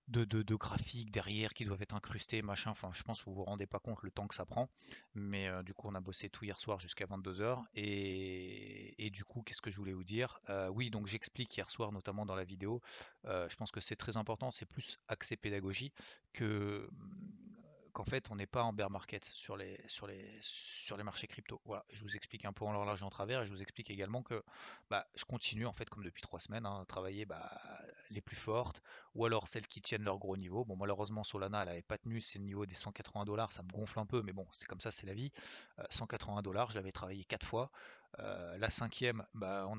de, 0.08 0.54
graphiques 0.54 1.10
derrière 1.10 1.52
qui 1.52 1.64
doivent 1.64 1.82
être 1.82 1.94
incrustés, 1.94 2.42
machin. 2.42 2.70
Enfin, 2.70 2.90
je 2.92 3.02
pense 3.02 3.20
que 3.20 3.26
vous 3.26 3.36
vous 3.36 3.44
rendez 3.44 3.66
pas 3.66 3.78
compte 3.78 4.02
le 4.02 4.10
temps 4.10 4.26
que 4.26 4.34
ça 4.34 4.44
prend. 4.44 4.68
Mais 5.14 5.48
euh, 5.48 5.62
du 5.62 5.74
coup, 5.74 5.88
on 5.88 5.94
a 5.94 6.00
bossé 6.00 6.28
tout 6.28 6.44
hier 6.44 6.58
soir 6.60 6.78
jusqu'à 6.78 7.06
22h. 7.06 7.62
Et, 7.74 9.10
du 9.12 9.24
coup, 9.24 9.42
qu'est-ce 9.42 9.60
que 9.62 9.70
je 9.70 9.76
voulais 9.76 9.92
vous 9.92 10.04
dire? 10.04 10.40
Euh, 10.50 10.68
Oui, 10.68 10.90
donc 10.90 11.06
j'explique 11.06 11.56
hier 11.56 11.70
soir, 11.70 11.92
notamment 11.92 12.26
dans 12.26 12.36
la 12.36 12.44
vidéo. 12.44 12.80
Euh, 13.24 13.48
je 13.48 13.56
pense 13.56 13.70
que 13.70 13.80
c'est 13.80 13.96
très 13.96 14.16
important. 14.16 14.50
C'est 14.50 14.66
plus 14.66 14.98
accès 15.08 15.36
pédagogie 15.36 15.92
que 16.32 16.88
qu'en 17.96 18.04
fait 18.04 18.30
on 18.30 18.36
n'est 18.36 18.46
pas 18.46 18.62
en 18.62 18.74
bear 18.74 18.90
market 18.90 19.24
sur 19.24 19.56
les, 19.56 19.80
sur 19.88 20.06
les, 20.06 20.22
sur 20.42 20.98
les 20.98 21.02
marchés 21.02 21.26
crypto. 21.26 21.62
Voilà, 21.64 21.82
je 21.94 22.02
vous 22.02 22.14
explique 22.14 22.44
un 22.44 22.52
peu 22.52 22.66
en 22.66 22.84
large 22.84 23.02
en 23.02 23.08
travers 23.08 23.40
et 23.40 23.46
je 23.46 23.50
vous 23.50 23.62
explique 23.62 23.90
également 23.90 24.22
que 24.22 24.44
bah, 24.90 25.06
je 25.14 25.24
continue 25.24 25.64
en 25.64 25.72
fait 25.72 25.88
comme 25.88 26.04
depuis 26.04 26.20
trois 26.20 26.38
semaines 26.38 26.66
hein, 26.66 26.80
à 26.82 26.84
travailler 26.84 27.24
bah, 27.24 27.50
les 28.10 28.20
plus 28.20 28.36
fortes 28.36 28.82
ou 29.14 29.24
alors 29.24 29.48
celles 29.48 29.66
qui 29.66 29.80
tiennent 29.80 30.04
leur 30.04 30.18
gros 30.18 30.36
niveau. 30.36 30.62
Bon 30.66 30.76
malheureusement 30.76 31.24
Solana 31.24 31.62
elle 31.62 31.68
n'avait 31.68 31.80
pas 31.80 31.96
tenu 31.96 32.20
c'est 32.20 32.38
le 32.38 32.44
niveau 32.44 32.66
des 32.66 32.74
180 32.74 33.24
dollars, 33.24 33.52
ça 33.52 33.62
me 33.62 33.70
gonfle 33.70 33.98
un 33.98 34.06
peu 34.06 34.20
mais 34.20 34.34
bon 34.34 34.46
c'est 34.52 34.66
comme 34.66 34.82
ça 34.82 34.92
c'est 34.92 35.06
la 35.06 35.14
vie. 35.14 35.32
180 35.88 36.38
euh, 36.38 36.42
dollars, 36.42 36.70
je 36.72 36.76
l'avais 36.76 36.92
travaillé 36.92 37.24
quatre 37.24 37.46
fois. 37.46 37.70
Euh, 38.18 38.56
la 38.58 38.70
cinquième, 38.70 39.24
bah, 39.34 39.66
on, 39.68 39.78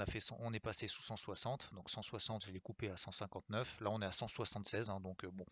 est 0.54 0.60
passé 0.60 0.88
sous 0.88 1.02
160, 1.02 1.74
donc 1.74 1.90
160 1.90 2.46
je 2.46 2.52
l'ai 2.52 2.60
coupé 2.60 2.90
à 2.90 2.98
159, 2.98 3.82
là 3.82 3.90
on 3.90 4.02
est 4.02 4.06
à 4.06 4.12
176, 4.12 4.90
hein, 4.90 5.00
donc 5.00 5.24
euh, 5.24 5.32
bon, 5.32 5.46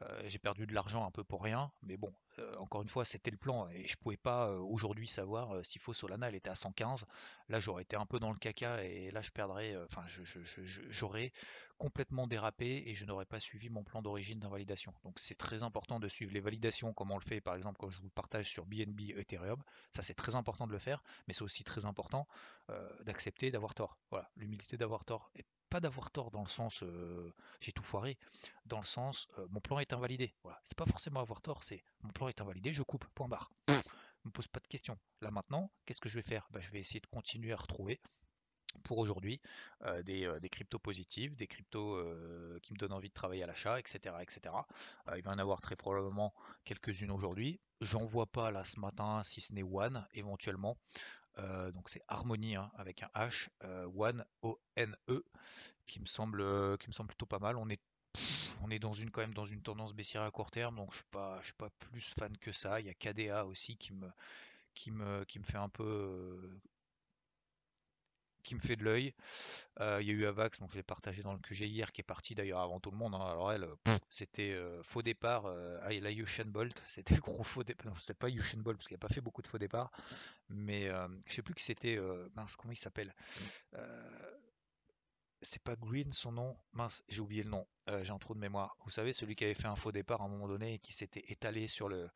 euh, 0.00 0.22
j'ai 0.26 0.38
perdu 0.38 0.66
de 0.66 0.72
l'argent 0.72 1.06
un 1.06 1.10
peu 1.10 1.24
pour 1.24 1.42
rien, 1.42 1.70
mais 1.82 1.96
bon, 1.96 2.12
encore 2.58 2.82
une 2.82 2.88
fois 2.88 3.04
c'était 3.04 3.30
le 3.30 3.36
plan 3.36 3.68
et 3.68 3.86
je 3.86 3.96
pouvais 3.98 4.16
pas 4.16 4.50
aujourd'hui 4.50 5.06
savoir 5.06 5.64
s'il 5.66 5.82
faut 5.82 5.92
Solana 5.92 6.28
elle 6.28 6.34
était 6.34 6.48
à 6.48 6.54
115, 6.54 7.04
là 7.50 7.60
j'aurais 7.60 7.82
été 7.82 7.96
un 7.96 8.06
peu 8.06 8.18
dans 8.18 8.30
le 8.30 8.38
caca 8.38 8.82
et 8.82 9.10
là 9.10 9.20
je 9.20 9.30
perdrais, 9.30 9.76
enfin 9.84 10.02
j'aurais 10.88 11.32
complètement 11.82 12.28
dérapé 12.28 12.84
et 12.86 12.94
je 12.94 13.04
n'aurais 13.04 13.24
pas 13.26 13.40
suivi 13.40 13.68
mon 13.68 13.82
plan 13.82 14.02
d'origine 14.02 14.38
d'invalidation. 14.38 14.94
Donc 15.02 15.18
c'est 15.18 15.34
très 15.34 15.64
important 15.64 15.98
de 15.98 16.06
suivre 16.06 16.32
les 16.32 16.38
validations 16.38 16.92
comme 16.92 17.10
on 17.10 17.18
le 17.18 17.24
fait 17.24 17.40
par 17.40 17.56
exemple 17.56 17.76
quand 17.80 17.90
je 17.90 18.00
vous 18.00 18.08
partage 18.08 18.48
sur 18.48 18.66
BNB 18.66 19.00
Ethereum. 19.16 19.60
Ça 19.90 20.00
c'est 20.00 20.14
très 20.14 20.36
important 20.36 20.68
de 20.68 20.72
le 20.72 20.78
faire, 20.78 21.02
mais 21.26 21.34
c'est 21.34 21.42
aussi 21.42 21.64
très 21.64 21.84
important 21.84 22.28
euh, 22.70 22.88
d'accepter 23.02 23.50
d'avoir 23.50 23.74
tort. 23.74 23.98
Voilà, 24.10 24.30
l'humilité 24.36 24.76
d'avoir 24.76 25.04
tort. 25.04 25.32
Et 25.34 25.44
pas 25.70 25.80
d'avoir 25.80 26.12
tort 26.12 26.30
dans 26.30 26.42
le 26.44 26.48
sens 26.48 26.84
euh, 26.84 27.34
j'ai 27.60 27.72
tout 27.72 27.82
foiré, 27.82 28.16
dans 28.64 28.78
le 28.78 28.86
sens 28.86 29.26
euh, 29.38 29.48
mon 29.50 29.58
plan 29.58 29.80
est 29.80 29.92
invalidé. 29.92 30.32
Voilà, 30.44 30.60
c'est 30.62 30.78
pas 30.78 30.86
forcément 30.86 31.18
avoir 31.18 31.40
tort, 31.40 31.64
c'est 31.64 31.82
mon 32.04 32.10
plan 32.10 32.28
est 32.28 32.40
invalidé, 32.40 32.72
je 32.72 32.84
coupe, 32.84 33.06
point 33.16 33.26
barre. 33.26 33.50
Je 33.66 34.28
me 34.28 34.30
pose 34.30 34.46
pas 34.46 34.60
de 34.60 34.68
questions. 34.68 34.96
Là 35.20 35.32
maintenant, 35.32 35.72
qu'est-ce 35.84 36.00
que 36.00 36.08
je 36.08 36.14
vais 36.20 36.22
faire? 36.22 36.46
Bah, 36.52 36.60
Je 36.60 36.70
vais 36.70 36.78
essayer 36.78 37.00
de 37.00 37.08
continuer 37.08 37.52
à 37.52 37.56
retrouver 37.56 38.00
pour 38.84 38.98
aujourd'hui 38.98 39.40
des, 40.04 40.48
cryptos 40.50 40.78
positifs, 40.78 41.36
des 41.36 41.46
cryptos 41.46 41.98
qui 42.62 42.72
me 42.72 42.78
donnent 42.78 42.92
envie 42.92 43.08
de 43.08 43.14
travailler 43.14 43.42
à 43.42 43.46
l'achat, 43.46 43.78
etc. 43.78 44.14
etc. 44.20 44.54
il 45.16 45.22
va 45.22 45.32
y 45.32 45.34
en 45.34 45.38
avoir 45.38 45.60
très 45.60 45.76
probablement 45.76 46.34
quelques-unes 46.64 47.10
aujourd'hui. 47.10 47.60
J'en 47.80 48.04
vois 48.04 48.26
pas 48.26 48.50
là 48.50 48.64
ce 48.64 48.78
matin, 48.80 49.22
si 49.24 49.40
ce 49.40 49.52
n'est 49.52 49.62
One 49.62 50.06
éventuellement. 50.14 50.76
donc 51.38 51.88
c'est 51.88 52.02
Harmony 52.08 52.56
hein, 52.56 52.70
avec 52.74 53.02
un 53.02 53.10
H, 53.14 53.48
One 53.96 54.24
O-N-E, 54.42 55.24
qui 55.86 56.00
me 56.00 56.06
semble 56.06 56.78
qui 56.78 56.88
me 56.88 56.92
semble 56.92 57.08
plutôt 57.08 57.26
pas 57.26 57.38
mal. 57.38 57.56
On 57.56 57.68
est 57.68 57.80
on 58.62 58.70
est 58.70 58.78
dans 58.78 58.92
une 58.94 59.10
quand 59.10 59.22
même 59.22 59.34
dans 59.34 59.46
une 59.46 59.62
tendance 59.62 59.94
baissière 59.94 60.22
à 60.22 60.30
court 60.30 60.50
terme, 60.50 60.76
donc 60.76 60.92
je 60.92 60.98
suis 60.98 61.44
suis 61.44 61.54
pas 61.54 61.70
plus 61.78 62.10
fan 62.18 62.36
que 62.38 62.52
ça. 62.52 62.80
Il 62.80 62.86
y 62.86 62.90
a 62.90 62.94
KDA 62.94 63.46
aussi 63.46 63.76
qui 63.76 63.92
me 63.92 64.10
qui 64.74 64.90
me, 64.90 65.24
qui 65.24 65.38
me 65.38 65.44
fait 65.44 65.58
un 65.58 65.68
peu 65.68 66.60
qui 68.42 68.54
me 68.54 68.60
fait 68.60 68.76
de 68.76 68.84
l'œil. 68.84 69.14
Euh, 69.80 69.98
il 70.00 70.08
y 70.08 70.10
a 70.10 70.14
eu 70.14 70.26
Avax, 70.26 70.60
donc 70.60 70.70
je 70.72 70.76
l'ai 70.76 70.82
partagé 70.82 71.22
dans 71.22 71.32
le 71.32 71.38
QG 71.38 71.62
hier, 71.62 71.92
qui 71.92 72.00
est 72.00 72.04
parti 72.04 72.34
d'ailleurs 72.34 72.60
avant 72.60 72.80
tout 72.80 72.90
le 72.90 72.96
monde. 72.96 73.14
Hein. 73.14 73.24
Alors 73.24 73.52
elle, 73.52 73.66
c'était 74.10 74.52
euh, 74.52 74.82
faux 74.82 75.02
départ. 75.02 75.46
Euh, 75.46 75.78
ah, 75.82 75.92
la 75.92 76.12
Usain 76.12 76.44
Bolt, 76.44 76.80
c'était 76.86 77.16
gros 77.16 77.42
faux 77.42 77.64
départ. 77.64 77.86
Non, 77.86 77.94
c'est 77.98 78.18
pas 78.18 78.28
Usain 78.28 78.58
Bolt 78.58 78.76
parce 78.76 78.88
qu'il 78.88 78.94
n'a 78.94 79.00
pas 79.00 79.12
fait 79.12 79.20
beaucoup 79.20 79.42
de 79.42 79.46
faux 79.46 79.58
départs. 79.58 79.90
Mais 80.48 80.90
je 81.26 81.34
sais 81.34 81.42
plus 81.42 81.54
qui 81.54 81.64
c'était. 81.64 81.98
mince, 82.34 82.56
comment 82.56 82.72
il 82.72 82.76
s'appelle 82.76 83.14
C'est 85.40 85.62
pas 85.62 85.76
Green 85.76 86.12
son 86.12 86.32
nom. 86.32 86.56
Mince, 86.72 87.02
j'ai 87.08 87.20
oublié 87.20 87.42
le 87.42 87.50
nom. 87.50 87.66
j'ai 88.02 88.12
un 88.12 88.18
trou 88.18 88.34
de 88.34 88.40
mémoire. 88.40 88.76
Vous 88.84 88.90
savez, 88.90 89.12
celui 89.12 89.34
qui 89.34 89.44
avait 89.44 89.54
fait 89.54 89.66
un 89.66 89.76
faux 89.76 89.92
départ 89.92 90.20
à 90.20 90.24
un 90.24 90.28
moment 90.28 90.48
donné 90.48 90.74
et 90.74 90.78
qui 90.78 90.92
s'était 90.92 91.24
étalé 91.28 91.68
sur 91.68 91.88
le 91.88 92.10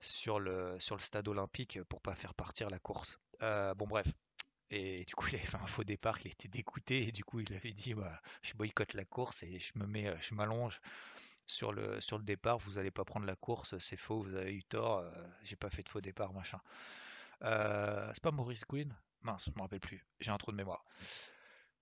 sur 0.00 0.38
le 0.38 0.78
sur 0.80 0.96
le 0.96 1.00
stade 1.00 1.26
olympique 1.28 1.82
pour 1.84 2.02
pas 2.02 2.14
faire 2.14 2.34
partir 2.34 2.68
la 2.68 2.78
course. 2.78 3.18
bon 3.40 3.86
bref, 3.86 4.08
et 4.70 5.04
du 5.04 5.14
coup, 5.14 5.28
il 5.28 5.36
avait 5.36 5.46
fait 5.46 5.56
un 5.56 5.66
faux 5.66 5.84
départ, 5.84 6.18
il 6.24 6.32
était 6.32 6.48
dégoûté, 6.48 7.08
et 7.08 7.12
du 7.12 7.24
coup, 7.24 7.40
il 7.40 7.52
avait 7.54 7.72
dit 7.72 7.94
bah, 7.94 8.20
Je 8.42 8.54
boycotte 8.54 8.94
la 8.94 9.04
course 9.04 9.42
et 9.42 9.58
je 9.58 9.72
me 9.78 9.86
mets, 9.86 10.14
je 10.20 10.34
m'allonge 10.34 10.80
sur 11.46 11.72
le, 11.72 12.00
sur 12.00 12.18
le 12.18 12.24
départ, 12.24 12.58
vous 12.58 12.72
n'allez 12.72 12.90
pas 12.90 13.04
prendre 13.04 13.26
la 13.26 13.36
course, 13.36 13.78
c'est 13.78 13.96
faux, 13.96 14.22
vous 14.22 14.34
avez 14.34 14.54
eu 14.54 14.64
tort, 14.64 14.98
euh, 14.98 15.10
j'ai 15.42 15.56
pas 15.56 15.70
fait 15.70 15.82
de 15.82 15.88
faux 15.88 16.00
départ, 16.00 16.32
machin. 16.32 16.60
Euh, 17.42 18.10
c'est 18.14 18.22
pas 18.22 18.30
Maurice 18.30 18.64
Quinn 18.64 18.94
Mince, 19.22 19.46
je 19.46 19.56
me 19.56 19.62
rappelle 19.62 19.80
plus, 19.80 20.04
j'ai 20.20 20.30
un 20.30 20.38
trou 20.38 20.52
de 20.52 20.56
mémoire. 20.56 20.84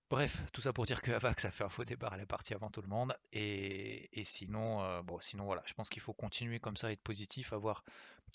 Bref, 0.09 0.43
tout 0.51 0.61
ça 0.61 0.73
pour 0.73 0.85
dire 0.85 1.01
que 1.01 1.11
Avax 1.11 1.45
a 1.45 1.51
fait 1.51 1.63
un 1.63 1.69
faux 1.69 1.85
départ, 1.85 2.13
elle 2.13 2.21
est 2.21 2.25
partie 2.25 2.53
avant 2.53 2.69
tout 2.69 2.81
le 2.81 2.87
monde. 2.87 3.17
Et, 3.31 4.09
sinon, 4.25 4.83
euh, 4.83 5.01
bon, 5.01 5.19
sinon 5.21 5.45
voilà, 5.45 5.63
je 5.65 5.73
pense 5.73 5.89
qu'il 5.89 6.01
faut 6.01 6.13
continuer 6.13 6.59
comme 6.59 6.77
ça, 6.77 6.91
être 6.91 7.01
positif, 7.01 7.51
avoir. 7.51 7.83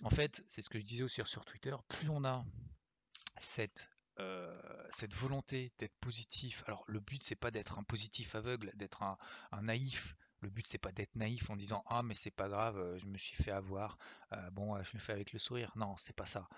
En 0.03 0.11
fait, 0.11 0.43
c'est 0.49 0.61
ce 0.61 0.69
que 0.69 0.79
je 0.79 0.85
disais 0.85 1.05
aussi 1.05 1.21
sur 1.25 1.45
Twitter, 1.45 1.77
plus 1.89 2.09
on 2.09 2.25
a 2.25 2.45
cette 3.37 3.91
euh, 4.21 4.61
cette 4.91 5.15
volonté 5.15 5.73
d'être 5.79 5.97
positif. 6.01 6.63
Alors 6.67 6.85
le 6.87 7.01
but 7.01 7.23
c'est 7.23 7.37
pas 7.37 7.51
d'être 7.51 7.79
un 7.79 7.83
positif 7.83 8.35
aveugle, 8.35 8.71
d'être 8.75 9.03
un, 9.03 9.17
naïf. 9.63 10.17
Le 10.41 10.51
but 10.51 10.67
c'est 10.67 10.79
pas 10.79 10.93
d'être 10.93 11.15
naïf 11.17 11.51
en 11.51 11.57
disant 11.57 11.83
ah 11.87 12.03
mais 12.03 12.15
c'est 12.15 12.31
pas 12.31 12.49
grave, 12.49 12.79
euh, 12.79 12.99
je 12.99 13.07
me 13.07 13.19
suis 13.19 13.37
fait 13.37 13.51
avoir, 13.51 13.99
euh, 14.33 14.51
bon 14.51 14.83
je 14.83 14.97
me 14.97 15.01
fais 15.01 15.13
avec 15.13 15.33
le 15.33 15.39
sourire. 15.39 15.73
Non, 15.77 15.97
c'est 15.99 16.17
pas 16.17 16.27
ça. 16.27 16.49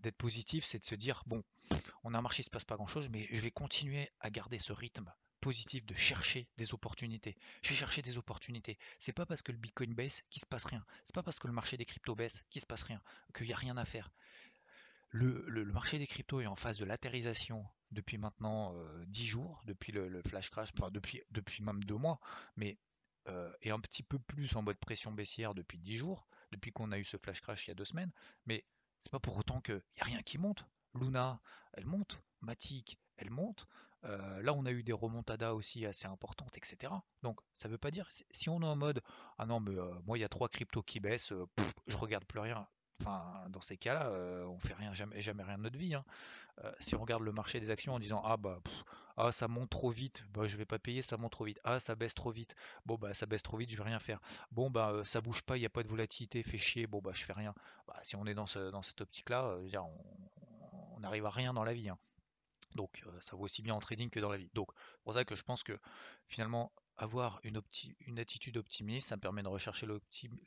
d'être 0.00 0.16
positif, 0.16 0.64
c'est 0.64 0.78
de 0.78 0.84
se 0.84 0.94
dire 0.94 1.22
bon, 1.26 1.42
on 2.04 2.14
a 2.14 2.20
marché, 2.20 2.40
il 2.40 2.44
se 2.44 2.50
passe 2.50 2.64
pas 2.64 2.76
grand 2.76 2.88
chose, 2.88 3.08
mais 3.10 3.28
je 3.30 3.40
vais 3.40 3.50
continuer 3.50 4.10
à 4.20 4.30
garder 4.30 4.58
ce 4.58 4.72
rythme 4.72 5.12
positif 5.42 5.84
de 5.84 5.94
chercher 5.94 6.48
des 6.56 6.72
opportunités. 6.72 7.36
Je 7.62 7.70
vais 7.70 7.76
chercher 7.76 8.00
des 8.00 8.16
opportunités. 8.16 8.78
C'est 8.98 9.12
pas 9.12 9.26
parce 9.26 9.42
que 9.42 9.52
le 9.52 9.58
Bitcoin 9.58 9.92
baisse 9.92 10.22
qu'il 10.30 10.40
se 10.40 10.46
passe 10.46 10.64
rien. 10.64 10.84
C'est 11.04 11.14
pas 11.14 11.24
parce 11.24 11.40
que 11.40 11.48
le 11.48 11.52
marché 11.52 11.76
des 11.76 11.84
cryptos 11.84 12.14
baisse 12.14 12.44
qu'il 12.48 12.62
se 12.62 12.66
passe 12.66 12.84
rien, 12.84 13.02
qu'il 13.34 13.46
n'y 13.46 13.52
a 13.52 13.56
rien 13.56 13.76
à 13.76 13.84
faire 13.84 14.10
le, 15.12 15.64
marché 15.66 15.98
des 15.98 16.06
cryptos 16.06 16.40
est 16.40 16.46
en 16.46 16.56
phase 16.56 16.78
de 16.78 16.84
latérisation 16.84 17.64
depuis 17.90 18.18
maintenant 18.18 18.74
10 19.06 19.22
euh, 19.22 19.26
jours, 19.26 19.62
depuis 19.66 19.92
le, 19.92 20.22
flash 20.26 20.50
crash, 20.50 20.70
enfin 20.74 20.90
depuis, 20.90 21.22
depuis 21.30 21.62
même 21.62 21.84
deux 21.84 21.96
mois, 21.96 22.18
mais 22.56 22.78
euh, 23.28 23.52
et 23.60 23.70
un 23.70 23.78
petit 23.78 24.02
peu 24.02 24.18
plus 24.18 24.56
en 24.56 24.62
mode 24.62 24.78
pression 24.78 25.12
baissière 25.12 25.54
depuis 25.54 25.78
10 25.78 25.96
jours, 25.96 26.26
depuis 26.50 26.72
qu'on 26.72 26.90
a 26.92 26.98
eu 26.98 27.04
ce 27.04 27.18
flash 27.18 27.40
crash 27.40 27.66
il 27.66 27.70
y 27.70 27.72
a 27.72 27.74
deux 27.74 27.84
semaines, 27.84 28.10
mais 28.46 28.64
c'est 28.98 29.12
pas 29.12 29.20
pour 29.20 29.36
autant 29.36 29.60
qu'il 29.60 29.82
n'y 29.96 30.00
a 30.00 30.04
rien 30.04 30.22
qui 30.22 30.38
monte. 30.38 30.64
Luna, 30.94 31.40
elle 31.74 31.86
monte, 31.86 32.20
Matic, 32.40 32.98
elle 33.16 33.30
monte. 33.30 33.66
Euh, 34.04 34.42
là, 34.42 34.52
on 34.52 34.66
a 34.66 34.72
eu 34.72 34.82
des 34.82 34.92
remontadas 34.92 35.52
aussi 35.52 35.86
assez 35.86 36.06
importantes, 36.06 36.56
etc. 36.56 36.92
Donc, 37.22 37.40
ça 37.54 37.68
veut 37.68 37.78
pas 37.78 37.90
dire, 37.90 38.08
si 38.30 38.48
on 38.48 38.60
est 38.62 38.66
en 38.66 38.76
mode, 38.76 39.00
ah 39.38 39.46
non, 39.46 39.60
mais 39.60 39.74
moi, 40.04 40.18
il 40.18 40.22
y 40.22 40.24
a 40.24 40.28
trois 40.28 40.48
cryptos 40.48 40.82
qui 40.82 41.00
baissent, 41.00 41.32
je 41.86 41.96
regarde 41.96 42.24
plus 42.24 42.40
rien. 42.40 42.66
Enfin, 43.02 43.24
dans 43.48 43.60
ces 43.60 43.76
cas-là, 43.76 44.06
euh, 44.06 44.44
on 44.44 44.58
fait 44.60 44.74
rien, 44.74 44.94
jamais, 44.94 45.20
jamais 45.20 45.42
rien 45.42 45.58
de 45.58 45.64
notre 45.64 45.78
vie. 45.78 45.94
Hein. 45.94 46.04
Euh, 46.64 46.72
si 46.78 46.94
on 46.94 47.00
regarde 47.00 47.22
le 47.22 47.32
marché 47.32 47.58
des 47.58 47.70
actions 47.70 47.94
en 47.94 47.98
disant 47.98 48.22
ah 48.24 48.36
bah 48.36 48.60
ah 49.16 49.32
ça 49.32 49.48
monte 49.48 49.70
trop 49.70 49.90
vite, 49.90 50.22
bah 50.32 50.46
je 50.46 50.56
vais 50.56 50.66
pas 50.66 50.78
payer, 50.78 51.02
ça 51.02 51.16
monte 51.16 51.32
trop 51.32 51.44
vite. 51.44 51.58
Ah 51.64 51.80
ça 51.80 51.96
baisse 51.96 52.14
trop 52.14 52.30
vite, 52.30 52.54
bon 52.86 52.96
bah 52.96 53.14
ça 53.14 53.26
baisse 53.26 53.42
trop 53.42 53.56
vite, 53.56 53.70
je 53.70 53.76
vais 53.76 53.82
rien 53.82 53.98
faire. 53.98 54.20
Bon 54.52 54.70
bah 54.70 54.90
euh, 54.90 55.04
ça 55.04 55.20
bouge 55.20 55.42
pas, 55.42 55.56
il 55.56 55.60
n'y 55.60 55.66
a 55.66 55.70
pas 55.70 55.82
de 55.82 55.88
volatilité, 55.88 56.42
fait 56.42 56.58
chier, 56.58 56.86
bon 56.86 57.00
bah 57.00 57.10
je 57.14 57.24
fais 57.24 57.32
rien. 57.32 57.54
Bah, 57.88 57.98
si 58.02 58.16
on 58.16 58.26
est 58.26 58.34
dans, 58.34 58.46
ce, 58.46 58.70
dans 58.70 58.82
cette 58.82 59.00
optique-là, 59.00 59.56
on 60.94 61.00
n'arrive 61.00 61.26
à 61.26 61.30
rien 61.30 61.52
dans 61.52 61.64
la 61.64 61.72
vie. 61.72 61.88
Hein. 61.88 61.98
Donc 62.76 63.02
ça 63.20 63.36
vaut 63.36 63.44
aussi 63.44 63.62
bien 63.62 63.74
en 63.74 63.80
trading 63.80 64.10
que 64.10 64.20
dans 64.20 64.30
la 64.30 64.38
vie. 64.38 64.50
Donc 64.54 64.68
c'est 64.76 65.02
pour 65.02 65.14
ça 65.14 65.24
que 65.24 65.34
je 65.34 65.42
pense 65.42 65.62
que 65.62 65.78
finalement 66.28 66.70
avoir 67.02 67.40
une, 67.42 67.60
attitude 68.18 68.56
optimiste, 68.56 69.08
ça 69.08 69.16
me 69.16 69.20
permet 69.20 69.42
de 69.42 69.48
rechercher 69.48 69.88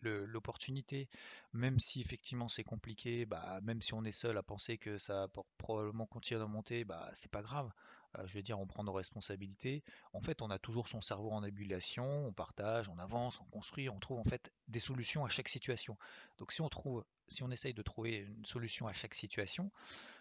l'opportunité, 0.01 1.09
même 1.51 1.79
si 1.79 1.99
effectivement 1.99 2.47
c'est 2.47 2.63
compliqué, 2.63 3.25
bah, 3.25 3.59
même 3.61 3.81
si 3.81 3.93
on 3.93 4.05
est 4.05 4.13
seul 4.13 4.37
à 4.37 4.43
penser 4.43 4.77
que 4.77 4.97
ça 4.97 5.27
va 5.27 5.43
probablement 5.57 6.05
continuer 6.05 6.41
à 6.41 6.47
monter, 6.47 6.85
bah, 6.85 7.11
c'est 7.13 7.29
pas 7.29 7.41
grave. 7.41 7.69
Euh, 8.17 8.25
je 8.27 8.35
veux 8.35 8.41
dire, 8.41 8.57
on 8.57 8.65
prend 8.65 8.85
nos 8.85 8.93
responsabilités. 8.93 9.83
En 10.13 10.21
fait, 10.21 10.41
on 10.41 10.49
a 10.49 10.57
toujours 10.57 10.87
son 10.87 11.01
cerveau 11.01 11.31
en 11.31 11.43
ébullition, 11.43 12.05
on 12.05 12.31
partage, 12.31 12.87
on 12.87 12.97
avance, 12.99 13.41
on 13.41 13.45
construit, 13.45 13.89
on 13.89 13.99
trouve 13.99 14.19
en 14.19 14.23
fait 14.23 14.49
des 14.69 14.79
solutions 14.79 15.25
à 15.25 15.29
chaque 15.29 15.49
situation. 15.49 15.97
Donc 16.37 16.53
si 16.53 16.61
on 16.61 16.69
trouve, 16.69 17.03
si 17.27 17.43
on 17.43 17.51
essaye 17.51 17.73
de 17.73 17.81
trouver 17.81 18.19
une 18.19 18.45
solution 18.45 18.87
à 18.87 18.93
chaque 18.93 19.13
situation, 19.13 19.71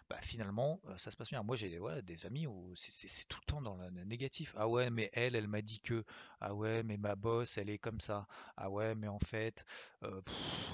bah, 0.09 0.19
finalement, 0.21 0.79
ça 0.97 1.09
se 1.09 1.17
passe 1.17 1.29
bien. 1.29 1.41
Moi, 1.41 1.55
j'ai 1.55 1.79
des 2.03 2.25
amis 2.25 2.45
où 2.45 2.73
c'est 2.75 3.27
tout 3.27 3.39
le 3.41 3.51
temps 3.51 3.61
dans 3.61 3.75
le 3.75 3.89
négatif. 4.03 4.53
Ah 4.57 4.67
ouais, 4.67 4.89
mais 4.91 5.09
elle, 5.13 5.35
elle 5.35 5.47
m'a 5.47 5.61
dit 5.61 5.79
que. 5.79 6.03
Ah 6.41 6.53
ouais, 6.53 6.83
mais 6.83 6.97
ma 6.97 7.15
boss, 7.15 7.57
elle 7.57 7.69
est 7.69 7.79
comme 7.79 7.99
ça. 7.99 8.27
Ah 8.55 8.69
ouais, 8.69 8.93
mais 8.93 9.07
en 9.07 9.19
fait, 9.19 9.65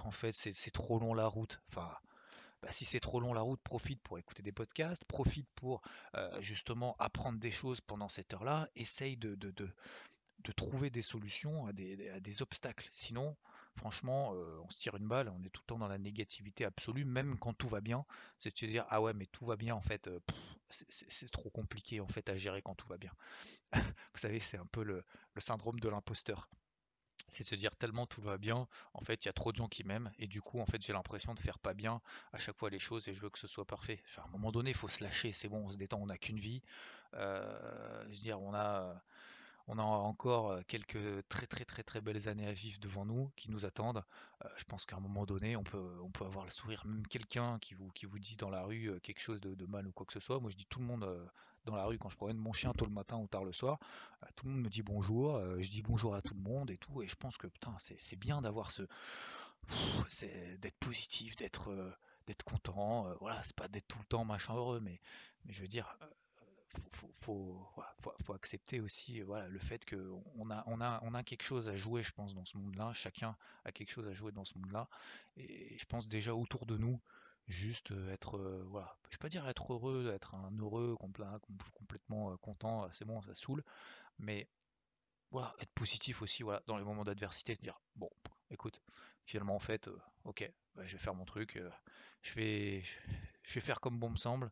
en 0.03 0.11
fait, 0.11 0.33
c'est 0.33 0.71
trop 0.71 0.99
long 0.99 1.13
la 1.13 1.27
route. 1.27 1.61
Enfin, 1.69 1.89
bah, 2.61 2.71
si 2.71 2.83
c'est 2.83 2.99
trop 2.99 3.19
long 3.21 3.33
la 3.33 3.41
route, 3.41 3.61
profite 3.61 4.01
pour 4.01 4.19
écouter 4.19 4.43
des 4.43 4.51
podcasts, 4.51 5.05
profite 5.05 5.47
pour 5.55 5.81
justement 6.39 6.95
apprendre 6.99 7.39
des 7.39 7.51
choses 7.51 7.79
pendant 7.81 8.09
cette 8.09 8.33
heure-là. 8.33 8.67
Essaye 8.75 9.15
de, 9.15 9.35
de, 9.35 9.51
de, 9.51 10.51
trouver 10.51 10.89
des 10.89 11.01
solutions 11.01 11.67
à 11.67 11.73
des, 11.73 12.09
à 12.09 12.19
des 12.19 12.41
obstacles. 12.41 12.89
Sinon, 12.91 13.37
franchement, 13.75 14.33
euh, 14.35 14.59
on 14.65 14.69
se 14.69 14.77
tire 14.77 14.95
une 14.95 15.07
balle, 15.07 15.29
on 15.29 15.43
est 15.43 15.49
tout 15.49 15.61
le 15.63 15.67
temps 15.67 15.79
dans 15.79 15.87
la 15.87 15.97
négativité 15.97 16.65
absolue, 16.65 17.05
même 17.05 17.37
quand 17.39 17.53
tout 17.53 17.67
va 17.67 17.81
bien. 17.81 18.05
C'est 18.39 18.53
de 18.53 18.57
se 18.57 18.65
dire, 18.65 18.85
ah 18.89 19.01
ouais, 19.01 19.13
mais 19.13 19.25
tout 19.27 19.45
va 19.45 19.55
bien, 19.55 19.75
en 19.75 19.81
fait, 19.81 20.07
euh, 20.07 20.19
c'est 20.69 21.31
trop 21.31 21.49
compliqué, 21.49 21.99
en 21.99 22.07
fait, 22.07 22.29
à 22.29 22.37
gérer 22.37 22.61
quand 22.61 22.75
tout 22.75 22.87
va 22.87 22.97
bien. 22.97 23.11
Vous 24.13 24.19
savez, 24.19 24.39
c'est 24.39 24.57
un 24.57 24.65
peu 24.65 24.83
le, 24.83 25.03
syndrome 25.39 25.79
de 25.79 25.89
l'imposteur. 25.89 26.49
C'est 27.27 27.43
de 27.43 27.49
se 27.49 27.55
dire 27.55 27.75
tellement 27.77 28.05
tout 28.05 28.21
va 28.21 28.37
bien, 28.37 28.67
en 28.93 29.03
fait, 29.05 29.23
il 29.23 29.27
y 29.27 29.29
a 29.29 29.33
trop 29.33 29.53
de 29.53 29.57
gens 29.57 29.69
qui 29.69 29.85
m'aiment, 29.85 30.11
et 30.19 30.27
du 30.27 30.41
coup, 30.41 30.59
en 30.59 30.65
fait, 30.65 30.81
j'ai 30.81 30.91
l'impression 30.91 31.33
de 31.33 31.39
faire 31.39 31.59
pas 31.59 31.73
bien 31.73 32.01
à 32.33 32.37
chaque 32.37 32.57
fois 32.57 32.69
les 32.69 32.79
choses, 32.79 33.07
et 33.07 33.13
je 33.13 33.21
veux 33.21 33.29
que 33.29 33.39
ce 33.39 33.47
soit 33.47 33.65
parfait. 33.65 34.03
à 34.17 34.25
un 34.25 34.27
moment 34.31 34.51
donné, 34.51 34.71
il 34.71 34.75
faut 34.75 34.89
se 34.89 35.03
lâcher, 35.03 35.31
c'est 35.31 35.47
bon, 35.47 35.65
on 35.67 35.71
se 35.71 35.77
détend, 35.77 35.99
on 36.01 36.07
n'a 36.07 36.17
qu'une 36.17 36.39
vie. 36.39 36.61
Euh, 37.13 38.03
je 38.09 38.15
veux 38.15 38.21
dire, 38.21 38.41
on 38.41 38.53
a 38.53 39.01
on 39.71 39.77
a 39.77 39.83
encore 39.83 40.59
quelques 40.67 41.25
très 41.29 41.47
très 41.47 41.63
très 41.63 41.81
très 41.81 42.01
belles 42.01 42.27
années 42.27 42.45
à 42.45 42.51
vivre 42.51 42.77
devant 42.81 43.05
nous 43.05 43.31
qui 43.37 43.49
nous 43.49 43.65
attendent. 43.65 44.03
je 44.57 44.65
pense 44.65 44.85
qu'à 44.85 44.97
un 44.97 44.99
moment 44.99 45.25
donné, 45.25 45.55
on 45.55 45.63
peut, 45.63 45.79
avoir 46.19 46.43
le 46.43 46.51
sourire. 46.51 46.83
Même 46.85 47.07
quelqu'un 47.07 47.57
qui 47.57 47.73
vous, 47.73 47.89
qui 47.91 48.05
vous 48.05 48.19
dit 48.19 48.35
dans 48.35 48.49
la 48.49 48.63
rue 48.63 48.99
quelque 49.01 49.21
chose 49.21 49.39
de, 49.39 49.65
mal 49.65 49.87
ou 49.87 49.93
quoi 49.93 50.05
que 50.05 50.11
ce 50.11 50.19
soit. 50.19 50.41
Moi, 50.41 50.51
je 50.51 50.57
dis 50.57 50.65
tout 50.65 50.79
le 50.79 50.85
monde 50.85 51.31
dans 51.63 51.75
la 51.75 51.85
rue 51.85 51.97
quand 51.97 52.09
je 52.09 52.17
promène 52.17 52.37
mon 52.37 52.51
chien 52.51 52.73
tôt 52.73 52.85
le 52.85 52.91
matin 52.91 53.17
ou 53.17 53.27
tard 53.27 53.45
le 53.45 53.53
soir. 53.53 53.79
tout 54.35 54.45
le 54.45 54.51
monde 54.51 54.63
me 54.63 54.69
dit 54.69 54.81
bonjour. 54.81 55.39
je 55.61 55.69
dis 55.69 55.81
bonjour 55.81 56.15
à 56.15 56.21
tout 56.21 56.33
le 56.33 56.41
monde 56.41 56.69
et 56.69 56.77
tout. 56.77 57.01
Et 57.01 57.07
je 57.07 57.15
pense 57.15 57.37
que 57.37 57.47
putain, 57.47 57.73
c'est 57.79 58.19
bien 58.19 58.41
d'avoir 58.41 58.71
ce. 58.71 58.83
d'être 60.59 60.79
positif, 60.79 61.37
d'être 61.37 61.71
d'être 62.27 62.43
content. 62.43 63.07
voilà, 63.21 63.41
c'est 63.43 63.55
pas 63.55 63.69
d'être 63.69 63.87
tout 63.87 63.99
le 63.99 64.05
temps 64.05 64.25
machin 64.25 64.53
heureux, 64.53 64.81
mais 64.81 64.99
je 65.47 65.61
veux 65.61 65.69
dire 65.69 65.97
faut, 67.21 67.67
faut, 68.23 68.33
accepter 68.33 68.79
aussi 68.79 69.19
le 69.19 69.59
fait 69.59 69.85
qu'on 69.85 70.49
a, 70.49 70.63
on 70.67 71.13
a, 71.13 71.23
quelque 71.23 71.43
chose 71.43 71.69
à 71.69 71.75
jouer, 71.75 72.03
je 72.03 72.11
pense, 72.11 72.33
dans 72.33 72.45
ce 72.45 72.57
monde-là. 72.57 72.93
Chacun 72.93 73.35
a 73.65 73.71
quelque 73.71 73.91
chose 73.91 74.07
à 74.07 74.13
jouer 74.13 74.31
dans 74.31 74.45
ce 74.45 74.57
monde-là. 74.57 74.87
Et 75.37 75.77
je 75.77 75.85
pense 75.85 76.07
déjà 76.07 76.33
autour 76.33 76.65
de 76.65 76.77
nous, 76.77 76.99
juste 77.47 77.91
être, 78.09 78.39
voilà, 78.69 78.95
je 79.09 79.15
vais 79.15 79.19
pas 79.19 79.29
dire 79.29 79.47
être 79.47 79.73
heureux, 79.73 80.11
être 80.13 80.35
un 80.35 80.51
heureux, 80.59 80.95
complètement 80.97 82.37
content, 82.37 82.89
c'est 82.93 83.05
bon, 83.05 83.21
ça 83.21 83.35
saoule. 83.35 83.63
Mais 84.19 84.47
voilà, 85.31 85.53
être 85.59 85.71
positif 85.73 86.21
aussi 86.21 86.43
voilà, 86.43 86.61
dans 86.67 86.77
les 86.77 86.83
moments 86.83 87.03
d'adversité, 87.03 87.55
dire 87.55 87.79
bon, 87.95 88.09
écoute, 88.49 88.81
finalement 89.25 89.55
en 89.55 89.59
fait, 89.59 89.89
ok, 90.25 90.49
bah, 90.75 90.85
je 90.85 90.93
vais 90.93 91.03
faire 91.03 91.15
mon 91.15 91.25
truc, 91.25 91.59
je, 92.21 92.33
vais, 92.33 92.83
je 93.43 93.53
vais 93.53 93.61
faire 93.61 93.79
comme 93.79 93.99
bon 93.99 94.09
me 94.09 94.17
semble, 94.17 94.51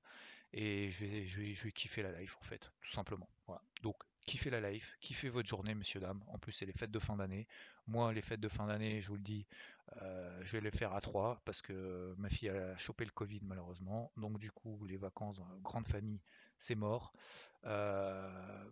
et 0.54 0.90
je 0.90 1.06
vais, 1.06 1.26
je 1.28 1.64
vais, 1.64 1.72
kiffer 1.72 2.02
la 2.02 2.12
life 2.20 2.38
en 2.40 2.44
fait, 2.44 2.72
tout 2.82 2.90
simplement. 2.90 3.30
Voilà. 3.48 3.62
Donc 3.84 3.96
kiffez 4.26 4.50
la 4.50 4.72
life, 4.72 4.96
kiffez 5.00 5.30
votre 5.30 5.48
journée, 5.48 5.74
messieurs, 5.76 6.00
dames. 6.00 6.24
En 6.28 6.38
plus, 6.38 6.52
c'est 6.52 6.66
les 6.66 6.74
fêtes 6.74 6.92
de 6.92 7.00
fin 7.00 7.18
d'année. 7.18 7.48
Moi, 7.88 8.14
les 8.14 8.22
fêtes 8.22 8.40
de 8.40 8.50
fin 8.50 8.68
d'année, 8.68 9.02
je 9.02 9.08
vous 9.08 9.16
le 9.16 9.24
dis, 9.24 9.48
euh, 10.02 10.40
je 10.44 10.58
vais 10.58 10.62
les 10.62 10.72
faire 10.72 10.94
à 10.94 11.02
trois 11.02 11.42
parce 11.46 11.62
que 11.62 12.14
ma 12.18 12.30
fille 12.30 12.50
a 12.50 12.78
chopé 12.78 13.06
le 13.06 13.12
Covid 13.12 13.42
malheureusement. 13.44 14.12
Donc 14.18 14.38
du 14.38 14.52
coup, 14.52 14.86
les 14.86 14.98
vacances 14.98 15.38
dans 15.38 15.48
la 15.48 15.58
grande 15.62 15.88
famille, 15.88 16.22
c'est 16.58 16.76
mort. 16.76 17.14
Euh, 17.66 18.70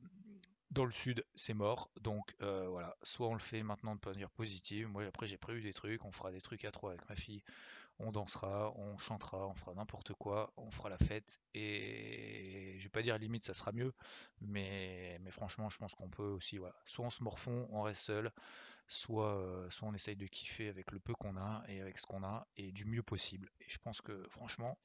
dans 0.72 0.86
le 0.86 0.92
sud, 0.92 1.26
c'est 1.36 1.54
mort. 1.54 1.90
Donc 2.02 2.36
euh, 2.42 2.68
voilà, 2.68 2.96
soit 3.04 3.28
on 3.28 3.34
le 3.34 3.40
fait 3.40 3.63
maintenant 3.63 3.96
de 3.96 4.02
manière 4.06 4.30
positive. 4.30 4.88
Moi, 4.88 5.06
après, 5.06 5.28
j'ai 5.28 5.38
prévu 5.38 5.62
des 5.62 5.74
trucs. 5.74 6.06
On 6.06 6.12
fera 6.12 6.32
des 6.32 6.42
trucs 6.42 6.66
à 6.66 6.72
trois 6.72 6.92
avec 6.92 7.08
ma 7.10 7.16
fille 7.16 7.42
on 7.99 8.12
dansera, 8.12 8.73
on 8.75 8.97
chantera, 8.97 9.47
on 9.47 9.53
fera 9.53 9.73
n'importe 9.73 10.13
quoi, 10.13 10.53
on 10.57 10.69
fera 10.71 10.89
la 10.89 10.97
fête 10.97 11.39
et 11.53 12.75
je 12.77 12.83
vais 12.83 12.89
pas 12.89 13.01
dire 13.01 13.17
limite 13.17 13.45
ça 13.45 13.53
sera 13.53 13.71
mieux, 13.71 13.93
mais, 14.41 15.19
franchement 15.31 15.69
je 15.69 15.77
pense 15.77 15.95
qu'on 15.95 16.10
peut 16.10 16.23
aussi, 16.23 16.60
soit 16.86 17.05
on 17.05 17.10
se 17.10 17.23
morfond, 17.23 17.67
on 17.71 17.81
reste 17.81 18.01
seul, 18.01 18.31
soit, 18.88 19.38
euh, 19.38 19.69
soit 19.69 19.88
on 19.88 19.93
essaye 19.93 20.15
de 20.15 20.27
kiffer 20.27 20.69
avec 20.69 20.91
le 20.91 20.99
peu 20.99 21.13
qu'on 21.13 21.38
a 21.38 21.63
et 21.67 21.81
avec 21.81 21.97
ce 21.97 22.05
qu'on 22.05 22.23
a 22.23 22.47
et 22.55 22.71
du 22.71 22.86
mieux 22.86 23.03
possible. 23.03 23.49
Et 23.62 23.69
je 23.69 23.77
pense 23.79 24.01
que 24.01 24.27
franchement 24.29 24.77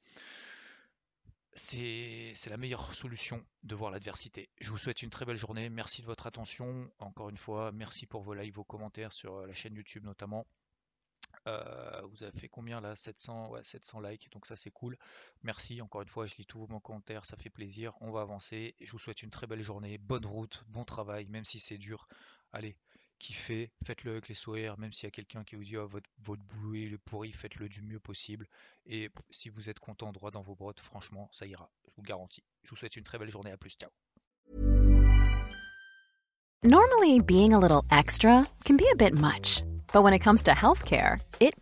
c'est 1.55 2.49
la 2.49 2.57
meilleure 2.57 2.95
solution 2.95 3.43
de 3.63 3.75
voir 3.75 3.91
l'adversité. 3.91 4.49
Je 4.59 4.71
vous 4.71 4.77
souhaite 4.77 5.03
une 5.03 5.11
très 5.11 5.25
belle 5.25 5.37
journée, 5.37 5.69
merci 5.69 6.01
de 6.01 6.07
votre 6.07 6.25
attention, 6.25 6.89
encore 6.99 7.29
une 7.29 7.37
fois, 7.37 7.71
merci 7.71 8.07
pour 8.07 8.23
vos 8.23 8.33
likes, 8.33 8.55
vos 8.55 8.63
commentaires 8.63 9.13
sur 9.13 9.35
euh, 9.35 9.45
la 9.45 9.53
chaîne 9.53 9.75
YouTube 9.75 10.03
notamment. 10.03 10.47
Euh, 11.47 12.01
vous 12.09 12.23
avez 12.23 12.37
fait 12.37 12.47
combien 12.47 12.81
là? 12.81 12.95
700, 12.95 13.49
ouais, 13.49 13.63
700 13.63 14.01
likes, 14.01 14.29
donc 14.31 14.45
ça 14.45 14.55
c'est 14.55 14.71
cool. 14.71 14.97
Merci, 15.43 15.81
encore 15.81 16.01
une 16.01 16.07
fois, 16.07 16.25
je 16.25 16.35
lis 16.35 16.45
tous 16.45 16.65
vos 16.65 16.79
commentaires, 16.79 17.25
ça 17.25 17.37
fait 17.37 17.49
plaisir. 17.49 17.95
On 18.01 18.11
va 18.11 18.21
avancer. 18.21 18.75
Je 18.79 18.91
vous 18.91 18.99
souhaite 18.99 19.23
une 19.23 19.29
très 19.29 19.47
belle 19.47 19.61
journée, 19.61 19.97
bonne 19.97 20.25
route, 20.25 20.63
bon 20.67 20.85
travail, 20.85 21.27
même 21.27 21.45
si 21.45 21.59
c'est 21.59 21.77
dur. 21.77 22.07
Allez, 22.51 22.77
kiffez, 23.19 23.71
faites-le 23.85 24.11
avec 24.11 24.27
les 24.27 24.35
sourires, 24.35 24.77
même 24.77 24.91
s'il 24.91 25.05
y 25.05 25.07
a 25.07 25.11
quelqu'un 25.11 25.43
qui 25.43 25.55
vous 25.55 25.63
dit 25.63 25.77
oh, 25.77 25.87
votre, 25.87 26.43
boulot 26.43 26.75
est 26.75 26.97
pourri, 26.97 27.31
faites-le 27.31 27.69
du 27.69 27.81
mieux 27.81 27.99
possible. 27.99 28.47
Et 28.85 29.09
si 29.31 29.49
vous 29.49 29.69
êtes 29.69 29.79
content, 29.79 30.11
droit 30.11 30.31
dans 30.31 30.41
vos 30.41 30.55
brottes, 30.55 30.79
franchement, 30.79 31.29
ça 31.31 31.45
ira, 31.45 31.69
je 31.85 31.91
vous 31.95 32.03
garantis. 32.03 32.43
Je 32.63 32.69
vous 32.69 32.75
souhaite 32.75 32.95
une 32.95 33.03
très 33.03 33.17
belle 33.17 33.31
journée, 33.31 33.51
à 33.51 33.57
plus, 33.57 33.71
ciao. 33.71 33.89
Normally, 36.65 37.19
being 37.19 37.51
a 37.51 37.59
little 37.59 37.83
extra 37.91 38.47
can 38.63 38.77
be 38.77 38.87
a 38.89 38.95
bit 38.95 39.13
much. 39.13 39.61
But 39.91 40.01
when 40.03 40.13
it 40.13 40.19
comes 40.19 40.43
to 40.43 40.51
healthcare, 40.51 41.19
it 41.41 41.61